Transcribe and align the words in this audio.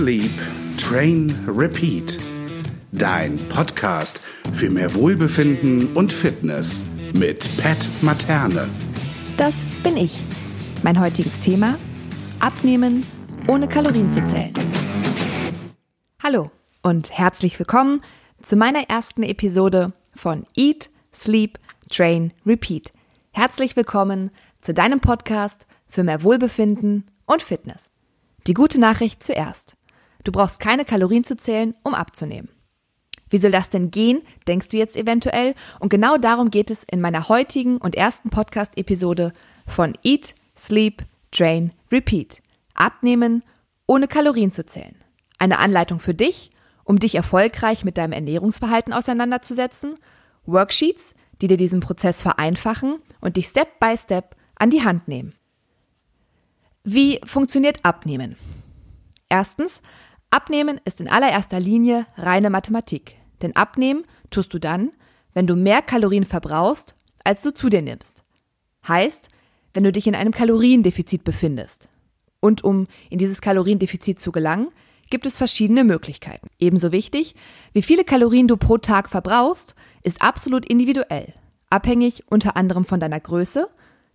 Sleep, 0.00 0.30
Train, 0.78 1.30
Repeat. 1.46 2.18
Dein 2.90 3.36
Podcast 3.50 4.18
für 4.54 4.70
mehr 4.70 4.94
Wohlbefinden 4.94 5.94
und 5.94 6.10
Fitness 6.10 6.86
mit 7.12 7.46
Pat 7.58 7.86
Materne. 8.00 8.66
Das 9.36 9.52
bin 9.82 9.98
ich. 9.98 10.22
Mein 10.82 10.98
heutiges 10.98 11.38
Thema: 11.40 11.78
Abnehmen 12.38 13.04
ohne 13.46 13.68
Kalorien 13.68 14.10
zu 14.10 14.24
zählen. 14.24 14.54
Hallo 16.22 16.50
und 16.82 17.10
herzlich 17.10 17.58
willkommen 17.58 18.00
zu 18.40 18.56
meiner 18.56 18.88
ersten 18.88 19.22
Episode 19.22 19.92
von 20.16 20.46
Eat, 20.56 20.88
Sleep, 21.12 21.58
Train, 21.90 22.32
Repeat. 22.46 22.94
Herzlich 23.32 23.76
willkommen 23.76 24.30
zu 24.62 24.72
deinem 24.72 25.00
Podcast 25.00 25.66
für 25.90 26.04
mehr 26.04 26.22
Wohlbefinden 26.22 27.10
und 27.26 27.42
Fitness. 27.42 27.90
Die 28.46 28.54
gute 28.54 28.80
Nachricht 28.80 29.22
zuerst. 29.22 29.76
Du 30.24 30.32
brauchst 30.32 30.60
keine 30.60 30.84
Kalorien 30.84 31.24
zu 31.24 31.36
zählen, 31.36 31.74
um 31.82 31.94
abzunehmen. 31.94 32.48
Wie 33.30 33.38
soll 33.38 33.52
das 33.52 33.70
denn 33.70 33.90
gehen, 33.90 34.22
denkst 34.48 34.68
du 34.68 34.76
jetzt 34.76 34.96
eventuell? 34.96 35.54
Und 35.78 35.88
genau 35.88 36.18
darum 36.18 36.50
geht 36.50 36.70
es 36.70 36.84
in 36.84 37.00
meiner 37.00 37.28
heutigen 37.28 37.78
und 37.78 37.94
ersten 37.94 38.28
Podcast-Episode 38.30 39.32
von 39.66 39.96
Eat, 40.02 40.34
Sleep, 40.56 41.04
Train, 41.30 41.72
Repeat. 41.92 42.42
Abnehmen, 42.74 43.44
ohne 43.86 44.08
Kalorien 44.08 44.52
zu 44.52 44.64
zählen. 44.66 44.96
Eine 45.38 45.58
Anleitung 45.58 46.00
für 46.00 46.14
dich, 46.14 46.50
um 46.84 46.98
dich 46.98 47.14
erfolgreich 47.14 47.84
mit 47.84 47.98
deinem 47.98 48.12
Ernährungsverhalten 48.12 48.92
auseinanderzusetzen, 48.92 49.96
Worksheets, 50.46 51.14
die 51.40 51.46
dir 51.46 51.56
diesen 51.56 51.80
Prozess 51.80 52.22
vereinfachen 52.22 52.96
und 53.20 53.36
dich 53.36 53.46
Step 53.46 53.78
by 53.78 53.96
Step 53.96 54.34
an 54.56 54.70
die 54.70 54.82
Hand 54.82 55.08
nehmen. 55.08 55.34
Wie 56.84 57.20
funktioniert 57.24 57.84
Abnehmen? 57.84 58.36
Erstens, 59.28 59.82
Abnehmen 60.30 60.80
ist 60.84 61.00
in 61.00 61.08
allererster 61.08 61.58
Linie 61.58 62.06
reine 62.16 62.50
Mathematik. 62.50 63.16
Denn 63.42 63.56
abnehmen 63.56 64.04
tust 64.30 64.54
du 64.54 64.58
dann, 64.58 64.92
wenn 65.34 65.46
du 65.46 65.56
mehr 65.56 65.82
Kalorien 65.82 66.24
verbrauchst, 66.24 66.94
als 67.24 67.42
du 67.42 67.52
zu 67.52 67.68
dir 67.68 67.82
nimmst. 67.82 68.22
Heißt, 68.86 69.28
wenn 69.74 69.84
du 69.84 69.92
dich 69.92 70.06
in 70.06 70.14
einem 70.14 70.32
Kaloriendefizit 70.32 71.24
befindest. 71.24 71.88
Und 72.40 72.64
um 72.64 72.86
in 73.10 73.18
dieses 73.18 73.40
Kaloriendefizit 73.40 74.20
zu 74.20 74.32
gelangen, 74.32 74.68
gibt 75.10 75.26
es 75.26 75.36
verschiedene 75.36 75.84
Möglichkeiten. 75.84 76.48
Ebenso 76.58 76.92
wichtig, 76.92 77.34
wie 77.72 77.82
viele 77.82 78.04
Kalorien 78.04 78.48
du 78.48 78.56
pro 78.56 78.78
Tag 78.78 79.08
verbrauchst, 79.08 79.74
ist 80.02 80.22
absolut 80.22 80.64
individuell, 80.64 81.34
abhängig 81.68 82.24
unter 82.30 82.56
anderem 82.56 82.84
von 82.84 83.00
deiner 83.00 83.20
Größe, 83.20 83.68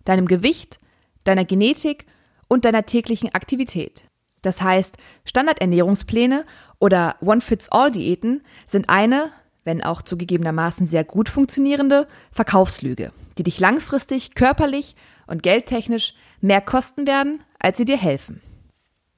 deinem 0.04 0.26
Gewicht, 0.26 0.78
deiner 1.24 1.44
Genetik 1.44 2.06
und 2.48 2.64
deiner 2.64 2.86
täglichen 2.86 3.34
Aktivität. 3.34 4.06
Das 4.46 4.62
heißt, 4.62 4.96
Standardernährungspläne 5.24 6.44
oder 6.78 7.16
One-Fits-All-Diäten 7.20 8.44
sind 8.68 8.88
eine, 8.88 9.32
wenn 9.64 9.82
auch 9.82 10.02
zugegebenermaßen 10.02 10.86
sehr 10.86 11.02
gut 11.02 11.28
funktionierende, 11.28 12.06
Verkaufslüge, 12.30 13.10
die 13.38 13.42
dich 13.42 13.58
langfristig 13.58 14.36
körperlich 14.36 14.94
und 15.26 15.42
geldtechnisch 15.42 16.14
mehr 16.40 16.60
kosten 16.60 17.08
werden, 17.08 17.42
als 17.58 17.78
sie 17.78 17.86
dir 17.86 17.96
helfen. 17.96 18.40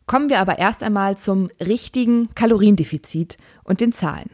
Kommen 0.07 0.31
wir 0.31 0.41
aber 0.41 0.59
erst 0.59 0.83
einmal 0.83 1.19
zum 1.19 1.51
richtigen 1.61 2.35
Kaloriendefizit 2.35 3.37
und 3.65 3.83
den 3.83 3.93
Zahlen. 3.93 4.31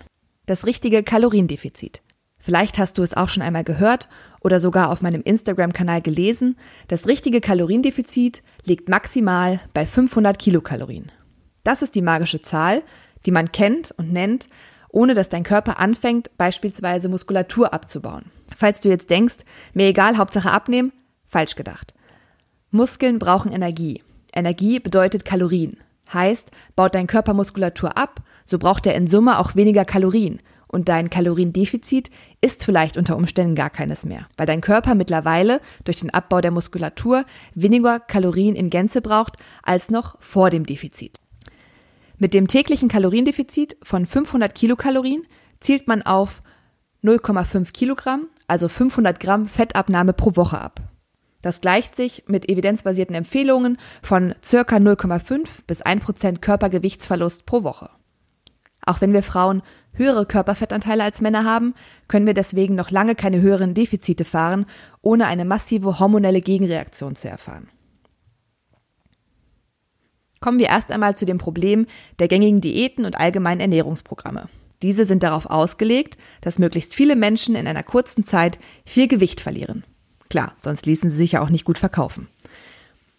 Das 0.46 0.64
richtige 0.64 1.02
Kaloriendefizit. 1.02 2.02
Vielleicht 2.44 2.76
hast 2.76 2.98
du 2.98 3.02
es 3.02 3.16
auch 3.16 3.30
schon 3.30 3.42
einmal 3.42 3.64
gehört 3.64 4.06
oder 4.40 4.60
sogar 4.60 4.90
auf 4.90 5.00
meinem 5.00 5.22
Instagram-Kanal 5.22 6.02
gelesen. 6.02 6.58
Das 6.88 7.06
richtige 7.06 7.40
Kaloriendefizit 7.40 8.42
liegt 8.66 8.90
maximal 8.90 9.60
bei 9.72 9.86
500 9.86 10.38
Kilokalorien. 10.38 11.10
Das 11.62 11.80
ist 11.80 11.94
die 11.94 12.02
magische 12.02 12.42
Zahl, 12.42 12.82
die 13.24 13.30
man 13.30 13.50
kennt 13.50 13.92
und 13.92 14.12
nennt, 14.12 14.50
ohne 14.90 15.14
dass 15.14 15.30
dein 15.30 15.42
Körper 15.42 15.80
anfängt, 15.80 16.36
beispielsweise 16.36 17.08
Muskulatur 17.08 17.72
abzubauen. 17.72 18.26
Falls 18.54 18.82
du 18.82 18.90
jetzt 18.90 19.08
denkst, 19.08 19.36
mir 19.72 19.86
egal, 19.86 20.18
Hauptsache 20.18 20.50
abnehmen, 20.50 20.92
falsch 21.26 21.54
gedacht. 21.54 21.94
Muskeln 22.70 23.18
brauchen 23.18 23.52
Energie. 23.52 24.02
Energie 24.34 24.80
bedeutet 24.80 25.24
Kalorien. 25.24 25.78
Heißt, 26.12 26.50
baut 26.76 26.94
dein 26.94 27.06
Körper 27.06 27.32
Muskulatur 27.32 27.96
ab, 27.96 28.20
so 28.44 28.58
braucht 28.58 28.84
er 28.84 28.96
in 28.96 29.08
Summe 29.08 29.38
auch 29.38 29.56
weniger 29.56 29.86
Kalorien 29.86 30.40
und 30.74 30.88
dein 30.88 31.08
Kaloriendefizit 31.08 32.10
ist 32.40 32.64
vielleicht 32.64 32.96
unter 32.96 33.16
Umständen 33.16 33.54
gar 33.54 33.70
keines 33.70 34.04
mehr, 34.04 34.26
weil 34.36 34.46
dein 34.46 34.60
Körper 34.60 34.94
mittlerweile 34.94 35.60
durch 35.84 36.00
den 36.00 36.10
Abbau 36.10 36.40
der 36.40 36.50
Muskulatur 36.50 37.24
weniger 37.54 38.00
Kalorien 38.00 38.56
in 38.56 38.70
Gänze 38.70 39.00
braucht 39.00 39.36
als 39.62 39.90
noch 39.90 40.16
vor 40.20 40.50
dem 40.50 40.66
Defizit. 40.66 41.20
Mit 42.18 42.34
dem 42.34 42.48
täglichen 42.48 42.88
Kaloriendefizit 42.88 43.76
von 43.82 44.04
500 44.04 44.54
Kilokalorien 44.54 45.22
zielt 45.60 45.88
man 45.88 46.02
auf 46.02 46.42
0,5 47.02 47.72
Kilogramm, 47.72 48.28
also 48.46 48.68
500 48.68 49.20
Gramm 49.20 49.46
Fettabnahme 49.46 50.12
pro 50.12 50.36
Woche 50.36 50.60
ab. 50.60 50.80
Das 51.40 51.60
gleicht 51.60 51.94
sich 51.94 52.24
mit 52.26 52.48
evidenzbasierten 52.48 53.14
Empfehlungen 53.14 53.78
von 54.02 54.34
circa 54.42 54.76
0,5 54.76 55.46
bis 55.66 55.82
1 55.82 56.02
Prozent 56.02 56.42
Körpergewichtsverlust 56.42 57.46
pro 57.46 57.62
Woche. 57.62 57.90
Auch 58.86 59.00
wenn 59.00 59.12
wir 59.12 59.22
Frauen 59.22 59.62
höhere 59.94 60.26
Körperfettanteile 60.26 61.02
als 61.02 61.20
Männer 61.20 61.44
haben, 61.44 61.74
können 62.08 62.26
wir 62.26 62.34
deswegen 62.34 62.74
noch 62.74 62.90
lange 62.90 63.14
keine 63.14 63.40
höheren 63.40 63.74
Defizite 63.74 64.24
fahren, 64.24 64.66
ohne 65.02 65.26
eine 65.26 65.44
massive 65.44 65.98
hormonelle 65.98 66.40
Gegenreaktion 66.40 67.16
zu 67.16 67.28
erfahren. 67.28 67.68
Kommen 70.40 70.58
wir 70.58 70.66
erst 70.66 70.92
einmal 70.92 71.16
zu 71.16 71.24
dem 71.24 71.38
Problem 71.38 71.86
der 72.18 72.28
gängigen 72.28 72.60
Diäten 72.60 73.06
und 73.06 73.18
allgemeinen 73.18 73.60
Ernährungsprogramme. 73.60 74.48
Diese 74.82 75.06
sind 75.06 75.22
darauf 75.22 75.46
ausgelegt, 75.46 76.18
dass 76.42 76.58
möglichst 76.58 76.94
viele 76.94 77.16
Menschen 77.16 77.54
in 77.54 77.66
einer 77.66 77.82
kurzen 77.82 78.24
Zeit 78.24 78.58
viel 78.84 79.08
Gewicht 79.08 79.40
verlieren. 79.40 79.84
Klar, 80.28 80.54
sonst 80.58 80.84
ließen 80.84 81.08
sie 81.08 81.16
sich 81.16 81.32
ja 81.32 81.42
auch 81.42 81.48
nicht 81.48 81.64
gut 81.64 81.78
verkaufen. 81.78 82.28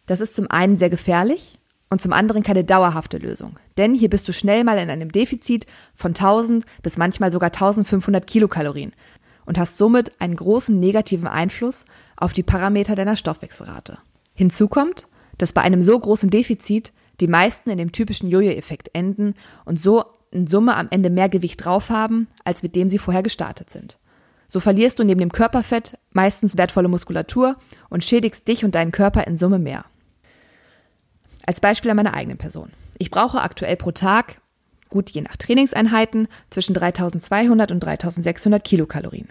Das 0.06 0.22
ist 0.22 0.36
zum 0.36 0.52
einen 0.52 0.78
sehr 0.78 0.92
gefährlich 0.92 1.58
und 1.90 2.02
zum 2.02 2.14
anderen 2.14 2.44
keine 2.44 2.64
dauerhafte 2.64 3.18
Lösung. 3.18 3.60
Denn 3.78 3.94
hier 3.94 4.10
bist 4.10 4.28
du 4.28 4.34
schnell 4.34 4.64
mal 4.64 4.78
in 4.78 4.90
einem 4.90 5.12
Defizit 5.12 5.66
von 5.94 6.12
1000 6.12 6.66
bis 6.82 6.98
manchmal 6.98 7.32
sogar 7.32 7.48
1500 7.48 8.26
Kilokalorien 8.26 8.94
und 9.46 9.58
hast 9.58 9.78
somit 9.78 10.20
einen 10.20 10.36
großen 10.36 10.80
negativen 10.80 11.28
Einfluss 11.28 11.86
auf 12.18 12.34
die 12.34 12.44
Parameter 12.44 12.96
deiner 12.96 13.16
Stoffwechselrate. 13.16 14.00
Hinzu 14.34 14.68
kommt, 14.68 15.08
dass 15.38 15.54
bei 15.54 15.62
einem 15.62 15.82
so 15.82 16.00
großen 16.00 16.30
Defizit 16.30 16.92
die 17.20 17.28
meisten 17.28 17.70
in 17.70 17.78
dem 17.78 17.92
typischen 17.92 18.30
Jojo-Effekt 18.30 18.90
enden 18.94 19.36
und 19.64 19.80
so 19.80 20.04
in 20.32 20.48
Summe 20.48 20.76
am 20.76 20.88
Ende 20.90 21.10
mehr 21.10 21.30
Gewicht 21.30 21.64
drauf 21.64 21.90
haben, 21.90 22.28
als 22.44 22.62
mit 22.62 22.76
dem 22.76 22.90
sie 22.90 22.98
vorher 22.98 23.24
gestartet 23.24 23.70
sind. 23.70 23.98
So 24.48 24.60
verlierst 24.60 25.00
du 25.00 25.04
neben 25.04 25.20
dem 25.20 25.32
Körperfett 25.32 25.98
meistens 26.12 26.58
wertvolle 26.58 26.88
Muskulatur 26.88 27.56
und 27.90 28.04
schädigst 28.04 28.48
dich 28.48 28.66
und 28.66 28.76
deinen 28.76 28.92
Körper 28.92 29.26
in 29.28 29.38
Summe 29.38 29.60
mehr. 29.60 29.86
Als 31.46 31.62
Beispiel 31.62 31.92
an 31.92 31.98
meiner 31.98 32.14
eigenen 32.14 32.38
Person. 32.38 32.72
Ich 32.98 33.12
brauche 33.12 33.42
aktuell 33.42 33.76
pro 33.76 33.92
Tag, 33.92 34.42
gut 34.90 35.12
je 35.12 35.22
nach 35.22 35.38
Trainingseinheiten, 35.38 36.28
zwischen 36.50 36.74
3200 36.74 37.72
und 37.72 37.80
3600 37.82 38.64
Kilokalorien. 38.64 39.28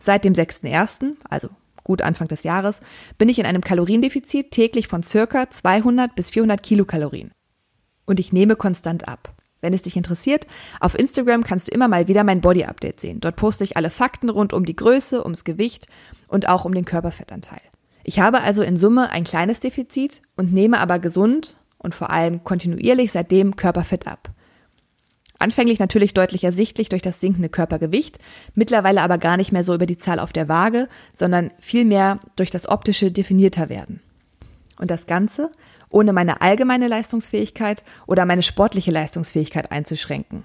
Seit 0.00 0.24
dem 0.24 0.32
6.1., 0.32 1.16
also 1.28 1.48
gut 1.84 2.02
Anfang 2.02 2.28
des 2.28 2.42
Jahres, 2.44 2.80
bin 3.16 3.28
ich 3.28 3.38
in 3.38 3.46
einem 3.46 3.62
Kaloriendefizit 3.62 4.50
täglich 4.50 4.88
von 4.88 5.02
circa 5.02 5.50
200 5.50 6.14
bis 6.14 6.30
400 6.30 6.62
Kilokalorien. 6.62 7.32
Und 8.06 8.20
ich 8.20 8.32
nehme 8.32 8.56
konstant 8.56 9.08
ab. 9.08 9.34
Wenn 9.60 9.74
es 9.74 9.82
dich 9.82 9.96
interessiert, 9.96 10.46
auf 10.80 10.96
Instagram 10.96 11.42
kannst 11.42 11.68
du 11.68 11.72
immer 11.72 11.88
mal 11.88 12.06
wieder 12.06 12.22
mein 12.22 12.40
Body 12.40 12.64
Update 12.64 13.00
sehen. 13.00 13.20
Dort 13.20 13.36
poste 13.36 13.64
ich 13.64 13.76
alle 13.76 13.90
Fakten 13.90 14.28
rund 14.28 14.52
um 14.52 14.64
die 14.64 14.76
Größe, 14.76 15.22
ums 15.24 15.44
Gewicht 15.44 15.88
und 16.28 16.48
auch 16.48 16.64
um 16.64 16.72
den 16.72 16.84
Körperfettanteil. 16.84 17.60
Ich 18.04 18.20
habe 18.20 18.40
also 18.40 18.62
in 18.62 18.76
Summe 18.76 19.10
ein 19.10 19.24
kleines 19.24 19.60
Defizit 19.60 20.22
und 20.36 20.52
nehme 20.52 20.78
aber 20.78 20.98
gesund 20.98 21.56
und 21.78 21.94
vor 21.94 22.10
allem 22.10 22.44
kontinuierlich 22.44 23.12
seitdem 23.12 23.56
Körperfett 23.56 24.06
ab. 24.06 24.30
Anfänglich 25.38 25.78
natürlich 25.78 26.14
deutlich 26.14 26.42
ersichtlich 26.42 26.88
durch 26.88 27.02
das 27.02 27.20
sinkende 27.20 27.48
Körpergewicht, 27.48 28.18
mittlerweile 28.54 29.02
aber 29.02 29.18
gar 29.18 29.36
nicht 29.36 29.52
mehr 29.52 29.62
so 29.62 29.74
über 29.74 29.86
die 29.86 29.96
Zahl 29.96 30.18
auf 30.18 30.32
der 30.32 30.48
Waage, 30.48 30.88
sondern 31.14 31.52
vielmehr 31.60 32.18
durch 32.34 32.50
das 32.50 32.68
optische 32.68 33.12
definierter 33.12 33.68
werden. 33.68 34.00
Und 34.80 34.90
das 34.90 35.06
Ganze 35.06 35.50
ohne 35.90 36.12
meine 36.12 36.40
allgemeine 36.40 36.88
Leistungsfähigkeit 36.88 37.84
oder 38.06 38.26
meine 38.26 38.42
sportliche 38.42 38.90
Leistungsfähigkeit 38.90 39.72
einzuschränken. 39.72 40.44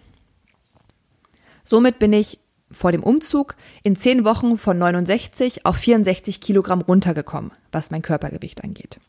Somit 1.64 2.00
bin 2.00 2.14
ich 2.14 2.40
vor 2.72 2.92
dem 2.92 3.04
Umzug 3.04 3.56
in 3.84 3.96
zehn 3.96 4.26
Wochen 4.26 4.58
von 4.58 4.78
69 4.78 5.66
auf 5.66 5.78
64 5.78 6.42
Kilogramm 6.42 6.82
runtergekommen, 6.82 7.52
was 7.72 7.92
mein 7.92 8.02
Körpergewicht 8.02 8.64
angeht. 8.64 9.00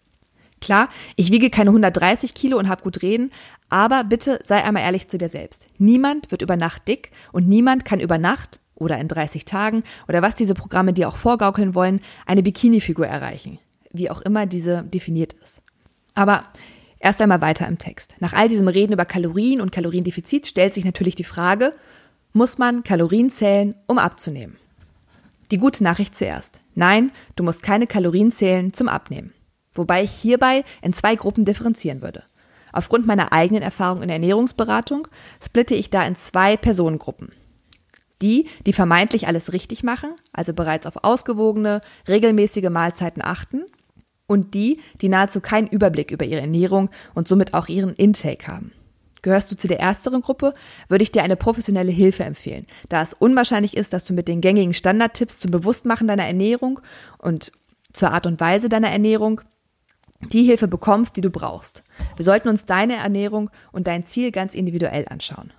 Klar, 0.64 0.88
ich 1.14 1.30
wiege 1.30 1.50
keine 1.50 1.68
130 1.68 2.32
Kilo 2.32 2.58
und 2.58 2.70
habe 2.70 2.82
gut 2.82 3.02
reden, 3.02 3.30
aber 3.68 4.02
bitte 4.02 4.40
sei 4.44 4.64
einmal 4.64 4.82
ehrlich 4.82 5.08
zu 5.08 5.18
dir 5.18 5.28
selbst. 5.28 5.66
Niemand 5.76 6.30
wird 6.30 6.40
über 6.40 6.56
Nacht 6.56 6.88
dick 6.88 7.10
und 7.32 7.46
niemand 7.46 7.84
kann 7.84 8.00
über 8.00 8.16
Nacht 8.16 8.60
oder 8.74 8.98
in 8.98 9.06
30 9.06 9.44
Tagen 9.44 9.82
oder 10.08 10.22
was 10.22 10.36
diese 10.36 10.54
Programme 10.54 10.94
dir 10.94 11.08
auch 11.08 11.18
vorgaukeln 11.18 11.74
wollen, 11.74 12.00
eine 12.24 12.42
Bikini-Figur 12.42 13.06
erreichen. 13.06 13.58
Wie 13.92 14.08
auch 14.08 14.22
immer 14.22 14.46
diese 14.46 14.84
definiert 14.84 15.34
ist. 15.34 15.60
Aber 16.14 16.44
Erst 16.98 17.20
einmal 17.20 17.42
weiter 17.42 17.68
im 17.68 17.76
Text. 17.76 18.14
Nach 18.20 18.32
all 18.32 18.48
diesem 18.48 18.66
Reden 18.66 18.94
über 18.94 19.04
Kalorien 19.04 19.60
und 19.60 19.70
Kaloriendefizit 19.70 20.46
stellt 20.46 20.72
sich 20.72 20.86
natürlich 20.86 21.14
die 21.14 21.22
Frage, 21.22 21.74
muss 22.32 22.56
man 22.56 22.82
Kalorien 22.82 23.28
zählen, 23.28 23.74
um 23.86 23.98
abzunehmen? 23.98 24.56
Die 25.50 25.58
gute 25.58 25.84
Nachricht 25.84 26.16
zuerst. 26.16 26.60
Nein, 26.74 27.12
du 27.36 27.44
musst 27.44 27.62
keine 27.62 27.86
Kalorien 27.86 28.32
zählen 28.32 28.72
zum 28.72 28.88
Abnehmen. 28.88 29.34
Wobei 29.74 30.04
ich 30.04 30.10
hierbei 30.10 30.64
in 30.82 30.92
zwei 30.92 31.16
Gruppen 31.16 31.44
differenzieren 31.44 32.02
würde. 32.02 32.24
Aufgrund 32.72 33.06
meiner 33.06 33.32
eigenen 33.32 33.62
Erfahrung 33.62 34.02
in 34.02 34.08
der 34.08 34.16
Ernährungsberatung 34.16 35.06
splitte 35.42 35.74
ich 35.74 35.90
da 35.90 36.04
in 36.04 36.16
zwei 36.16 36.56
Personengruppen. 36.56 37.32
Die, 38.22 38.48
die 38.66 38.72
vermeintlich 38.72 39.26
alles 39.26 39.52
richtig 39.52 39.82
machen, 39.82 40.10
also 40.32 40.54
bereits 40.54 40.86
auf 40.86 41.04
ausgewogene, 41.04 41.80
regelmäßige 42.08 42.70
Mahlzeiten 42.70 43.22
achten, 43.22 43.64
und 44.26 44.54
die, 44.54 44.80
die 45.00 45.08
nahezu 45.08 45.40
keinen 45.40 45.68
Überblick 45.68 46.10
über 46.10 46.24
ihre 46.24 46.40
Ernährung 46.40 46.90
und 47.14 47.28
somit 47.28 47.54
auch 47.54 47.68
ihren 47.68 47.94
Intake 47.94 48.46
haben. 48.46 48.72
Gehörst 49.22 49.50
du 49.50 49.56
zu 49.56 49.68
der 49.68 49.80
ersteren 49.80 50.20
Gruppe, 50.20 50.52
würde 50.88 51.02
ich 51.02 51.12
dir 51.12 51.22
eine 51.22 51.36
professionelle 51.36 51.92
Hilfe 51.92 52.24
empfehlen, 52.24 52.66
da 52.88 53.02
es 53.02 53.14
unwahrscheinlich 53.14 53.76
ist, 53.76 53.92
dass 53.92 54.04
du 54.04 54.12
mit 54.12 54.28
den 54.28 54.40
gängigen 54.40 54.74
Standardtipps 54.74 55.38
zum 55.38 55.50
Bewusstmachen 55.50 56.08
deiner 56.08 56.26
Ernährung 56.26 56.80
und 57.18 57.52
zur 57.92 58.12
Art 58.12 58.26
und 58.26 58.40
Weise 58.40 58.68
deiner 58.68 58.90
Ernährung 58.90 59.40
die 60.20 60.44
Hilfe 60.44 60.68
bekommst, 60.68 61.16
die 61.16 61.20
du 61.20 61.30
brauchst. 61.30 61.82
Wir 62.16 62.24
sollten 62.24 62.48
uns 62.48 62.66
deine 62.66 62.96
Ernährung 62.96 63.50
und 63.72 63.86
dein 63.86 64.06
Ziel 64.06 64.30
ganz 64.30 64.54
individuell 64.54 65.06
anschauen. 65.08 65.52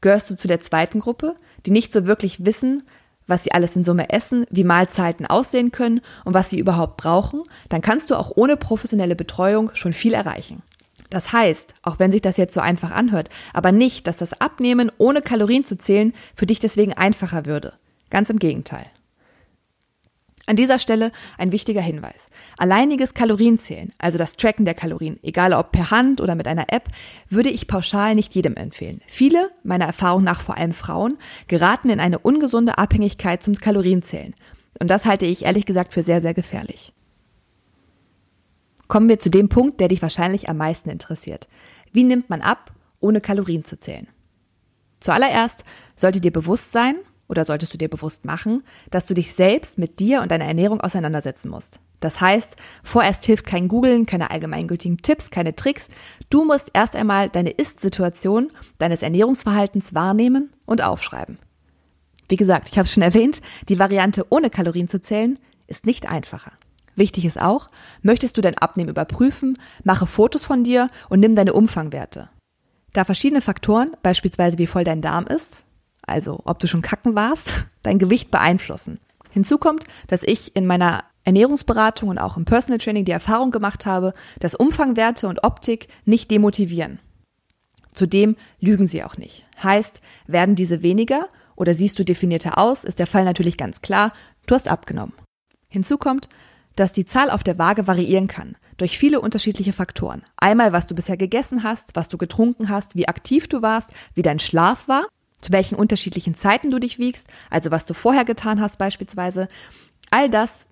Gehörst 0.00 0.30
du 0.30 0.36
zu 0.36 0.48
der 0.48 0.60
zweiten 0.60 1.00
Gruppe, 1.00 1.36
die 1.64 1.70
nicht 1.70 1.92
so 1.92 2.06
wirklich 2.06 2.44
wissen, 2.44 2.84
was 3.26 3.42
sie 3.42 3.52
alles 3.52 3.74
in 3.74 3.84
Summe 3.84 4.10
essen, 4.10 4.46
wie 4.50 4.64
Mahlzeiten 4.64 5.26
aussehen 5.26 5.72
können 5.72 6.00
und 6.24 6.34
was 6.34 6.50
sie 6.50 6.58
überhaupt 6.58 6.96
brauchen, 6.96 7.42
dann 7.68 7.82
kannst 7.82 8.10
du 8.10 8.14
auch 8.14 8.32
ohne 8.36 8.56
professionelle 8.56 9.16
Betreuung 9.16 9.70
schon 9.74 9.92
viel 9.92 10.14
erreichen. 10.14 10.62
Das 11.10 11.32
heißt, 11.32 11.74
auch 11.82 11.98
wenn 11.98 12.12
sich 12.12 12.22
das 12.22 12.36
jetzt 12.36 12.54
so 12.54 12.60
einfach 12.60 12.90
anhört, 12.90 13.28
aber 13.52 13.72
nicht, 13.72 14.06
dass 14.06 14.16
das 14.16 14.40
Abnehmen 14.40 14.90
ohne 14.98 15.22
Kalorien 15.22 15.64
zu 15.64 15.78
zählen 15.78 16.12
für 16.34 16.46
dich 16.46 16.58
deswegen 16.58 16.92
einfacher 16.92 17.46
würde. 17.46 17.74
Ganz 18.10 18.30
im 18.30 18.38
Gegenteil. 18.38 18.86
An 20.48 20.54
dieser 20.54 20.78
Stelle 20.78 21.10
ein 21.38 21.50
wichtiger 21.50 21.80
Hinweis. 21.80 22.30
Alleiniges 22.56 23.14
Kalorienzählen, 23.14 23.92
also 23.98 24.16
das 24.16 24.36
Tracken 24.36 24.64
der 24.64 24.74
Kalorien, 24.74 25.18
egal 25.22 25.52
ob 25.52 25.72
per 25.72 25.90
Hand 25.90 26.20
oder 26.20 26.36
mit 26.36 26.46
einer 26.46 26.72
App, 26.72 26.88
würde 27.28 27.50
ich 27.50 27.66
pauschal 27.66 28.14
nicht 28.14 28.34
jedem 28.36 28.54
empfehlen. 28.54 29.00
Viele, 29.08 29.50
meiner 29.64 29.86
Erfahrung 29.86 30.22
nach 30.22 30.40
vor 30.40 30.56
allem 30.56 30.72
Frauen, 30.72 31.18
geraten 31.48 31.90
in 31.90 31.98
eine 31.98 32.20
ungesunde 32.20 32.78
Abhängigkeit 32.78 33.42
zum 33.42 33.56
Kalorienzählen. 33.56 34.34
Und 34.78 34.88
das 34.88 35.04
halte 35.04 35.26
ich 35.26 35.44
ehrlich 35.44 35.66
gesagt 35.66 35.92
für 35.92 36.04
sehr, 36.04 36.20
sehr 36.20 36.34
gefährlich. 36.34 36.92
Kommen 38.86 39.08
wir 39.08 39.18
zu 39.18 39.30
dem 39.30 39.48
Punkt, 39.48 39.80
der 39.80 39.88
dich 39.88 40.00
wahrscheinlich 40.00 40.48
am 40.48 40.58
meisten 40.58 40.90
interessiert. 40.90 41.48
Wie 41.92 42.04
nimmt 42.04 42.30
man 42.30 42.40
ab, 42.40 42.72
ohne 43.00 43.20
Kalorien 43.20 43.64
zu 43.64 43.80
zählen? 43.80 44.06
Zuallererst 45.00 45.64
sollte 45.96 46.20
dir 46.20 46.32
bewusst 46.32 46.70
sein, 46.70 46.96
oder 47.28 47.44
solltest 47.44 47.72
du 47.74 47.78
dir 47.78 47.88
bewusst 47.88 48.24
machen, 48.24 48.62
dass 48.90 49.04
du 49.04 49.14
dich 49.14 49.32
selbst 49.32 49.78
mit 49.78 49.98
dir 50.00 50.22
und 50.22 50.30
deiner 50.30 50.46
Ernährung 50.46 50.80
auseinandersetzen 50.80 51.48
musst. 51.48 51.80
Das 52.00 52.20
heißt, 52.20 52.56
vorerst 52.82 53.24
hilft 53.24 53.46
kein 53.46 53.68
Googlen, 53.68 54.06
keine 54.06 54.30
allgemeingültigen 54.30 54.98
Tipps, 54.98 55.30
keine 55.30 55.56
Tricks. 55.56 55.88
Du 56.30 56.44
musst 56.44 56.70
erst 56.74 56.94
einmal 56.94 57.28
deine 57.28 57.50
Ist-Situation 57.50 58.52
deines 58.78 59.02
Ernährungsverhaltens 59.02 59.94
wahrnehmen 59.94 60.52
und 60.66 60.82
aufschreiben. 60.82 61.38
Wie 62.28 62.36
gesagt, 62.36 62.68
ich 62.70 62.78
habe 62.78 62.86
es 62.86 62.92
schon 62.92 63.02
erwähnt, 63.02 63.40
die 63.68 63.78
Variante 63.78 64.26
ohne 64.30 64.50
Kalorien 64.50 64.88
zu 64.88 65.00
zählen 65.00 65.38
ist 65.66 65.86
nicht 65.86 66.06
einfacher. 66.06 66.52
Wichtig 66.96 67.24
ist 67.24 67.40
auch, 67.40 67.68
möchtest 68.02 68.36
du 68.36 68.40
dein 68.40 68.56
Abnehmen 68.56 68.90
überprüfen, 68.90 69.58
mache 69.84 70.06
Fotos 70.06 70.44
von 70.44 70.64
dir 70.64 70.90
und 71.08 71.20
nimm 71.20 71.36
deine 71.36 71.52
Umfangwerte. 71.52 72.30
Da 72.94 73.04
verschiedene 73.04 73.42
Faktoren, 73.42 73.94
beispielsweise 74.02 74.58
wie 74.58 74.66
voll 74.66 74.84
dein 74.84 75.02
Darm 75.02 75.26
ist, 75.26 75.62
also 76.06 76.40
ob 76.44 76.58
du 76.58 76.66
schon 76.66 76.82
kacken 76.82 77.14
warst, 77.14 77.52
dein 77.82 77.98
Gewicht 77.98 78.30
beeinflussen. 78.30 79.00
Hinzu 79.32 79.58
kommt, 79.58 79.84
dass 80.08 80.22
ich 80.22 80.56
in 80.56 80.66
meiner 80.66 81.04
Ernährungsberatung 81.24 82.08
und 82.08 82.18
auch 82.18 82.36
im 82.36 82.44
Personal 82.44 82.78
Training 82.78 83.04
die 83.04 83.12
Erfahrung 83.12 83.50
gemacht 83.50 83.84
habe, 83.84 84.14
dass 84.38 84.54
Umfangwerte 84.54 85.28
und 85.28 85.42
Optik 85.44 85.88
nicht 86.04 86.30
demotivieren. 86.30 87.00
Zudem 87.92 88.36
lügen 88.60 88.86
sie 88.86 89.02
auch 89.02 89.16
nicht. 89.16 89.44
Heißt, 89.62 90.00
werden 90.26 90.54
diese 90.54 90.82
weniger 90.82 91.28
oder 91.56 91.74
siehst 91.74 91.98
du 91.98 92.04
definierter 92.04 92.58
aus, 92.58 92.84
ist 92.84 92.98
der 92.98 93.06
Fall 93.06 93.24
natürlich 93.24 93.56
ganz 93.56 93.82
klar, 93.82 94.12
du 94.46 94.54
hast 94.54 94.68
abgenommen. 94.68 95.14
Hinzu 95.68 95.98
kommt, 95.98 96.28
dass 96.76 96.92
die 96.92 97.06
Zahl 97.06 97.30
auf 97.30 97.42
der 97.42 97.58
Waage 97.58 97.86
variieren 97.86 98.28
kann 98.28 98.56
durch 98.76 98.98
viele 98.98 99.20
unterschiedliche 99.20 99.72
Faktoren. 99.72 100.22
Einmal, 100.36 100.72
was 100.72 100.86
du 100.86 100.94
bisher 100.94 101.16
gegessen 101.16 101.62
hast, 101.62 101.96
was 101.96 102.08
du 102.08 102.18
getrunken 102.18 102.68
hast, 102.68 102.94
wie 102.94 103.08
aktiv 103.08 103.48
du 103.48 103.62
warst, 103.62 103.90
wie 104.14 104.22
dein 104.22 104.38
Schlaf 104.38 104.86
war 104.86 105.06
zu 105.40 105.52
welchen 105.52 105.76
unterschiedlichen 105.76 106.34
Zeiten 106.34 106.70
du 106.70 106.78
dich 106.78 106.98
wiegst, 106.98 107.28
also 107.50 107.70
was 107.70 107.86
du 107.86 107.94
vorher 107.94 108.24
getan 108.24 108.60
hast 108.60 108.78
beispielsweise. 108.78 109.48
All 110.10 110.30
das 110.30 110.66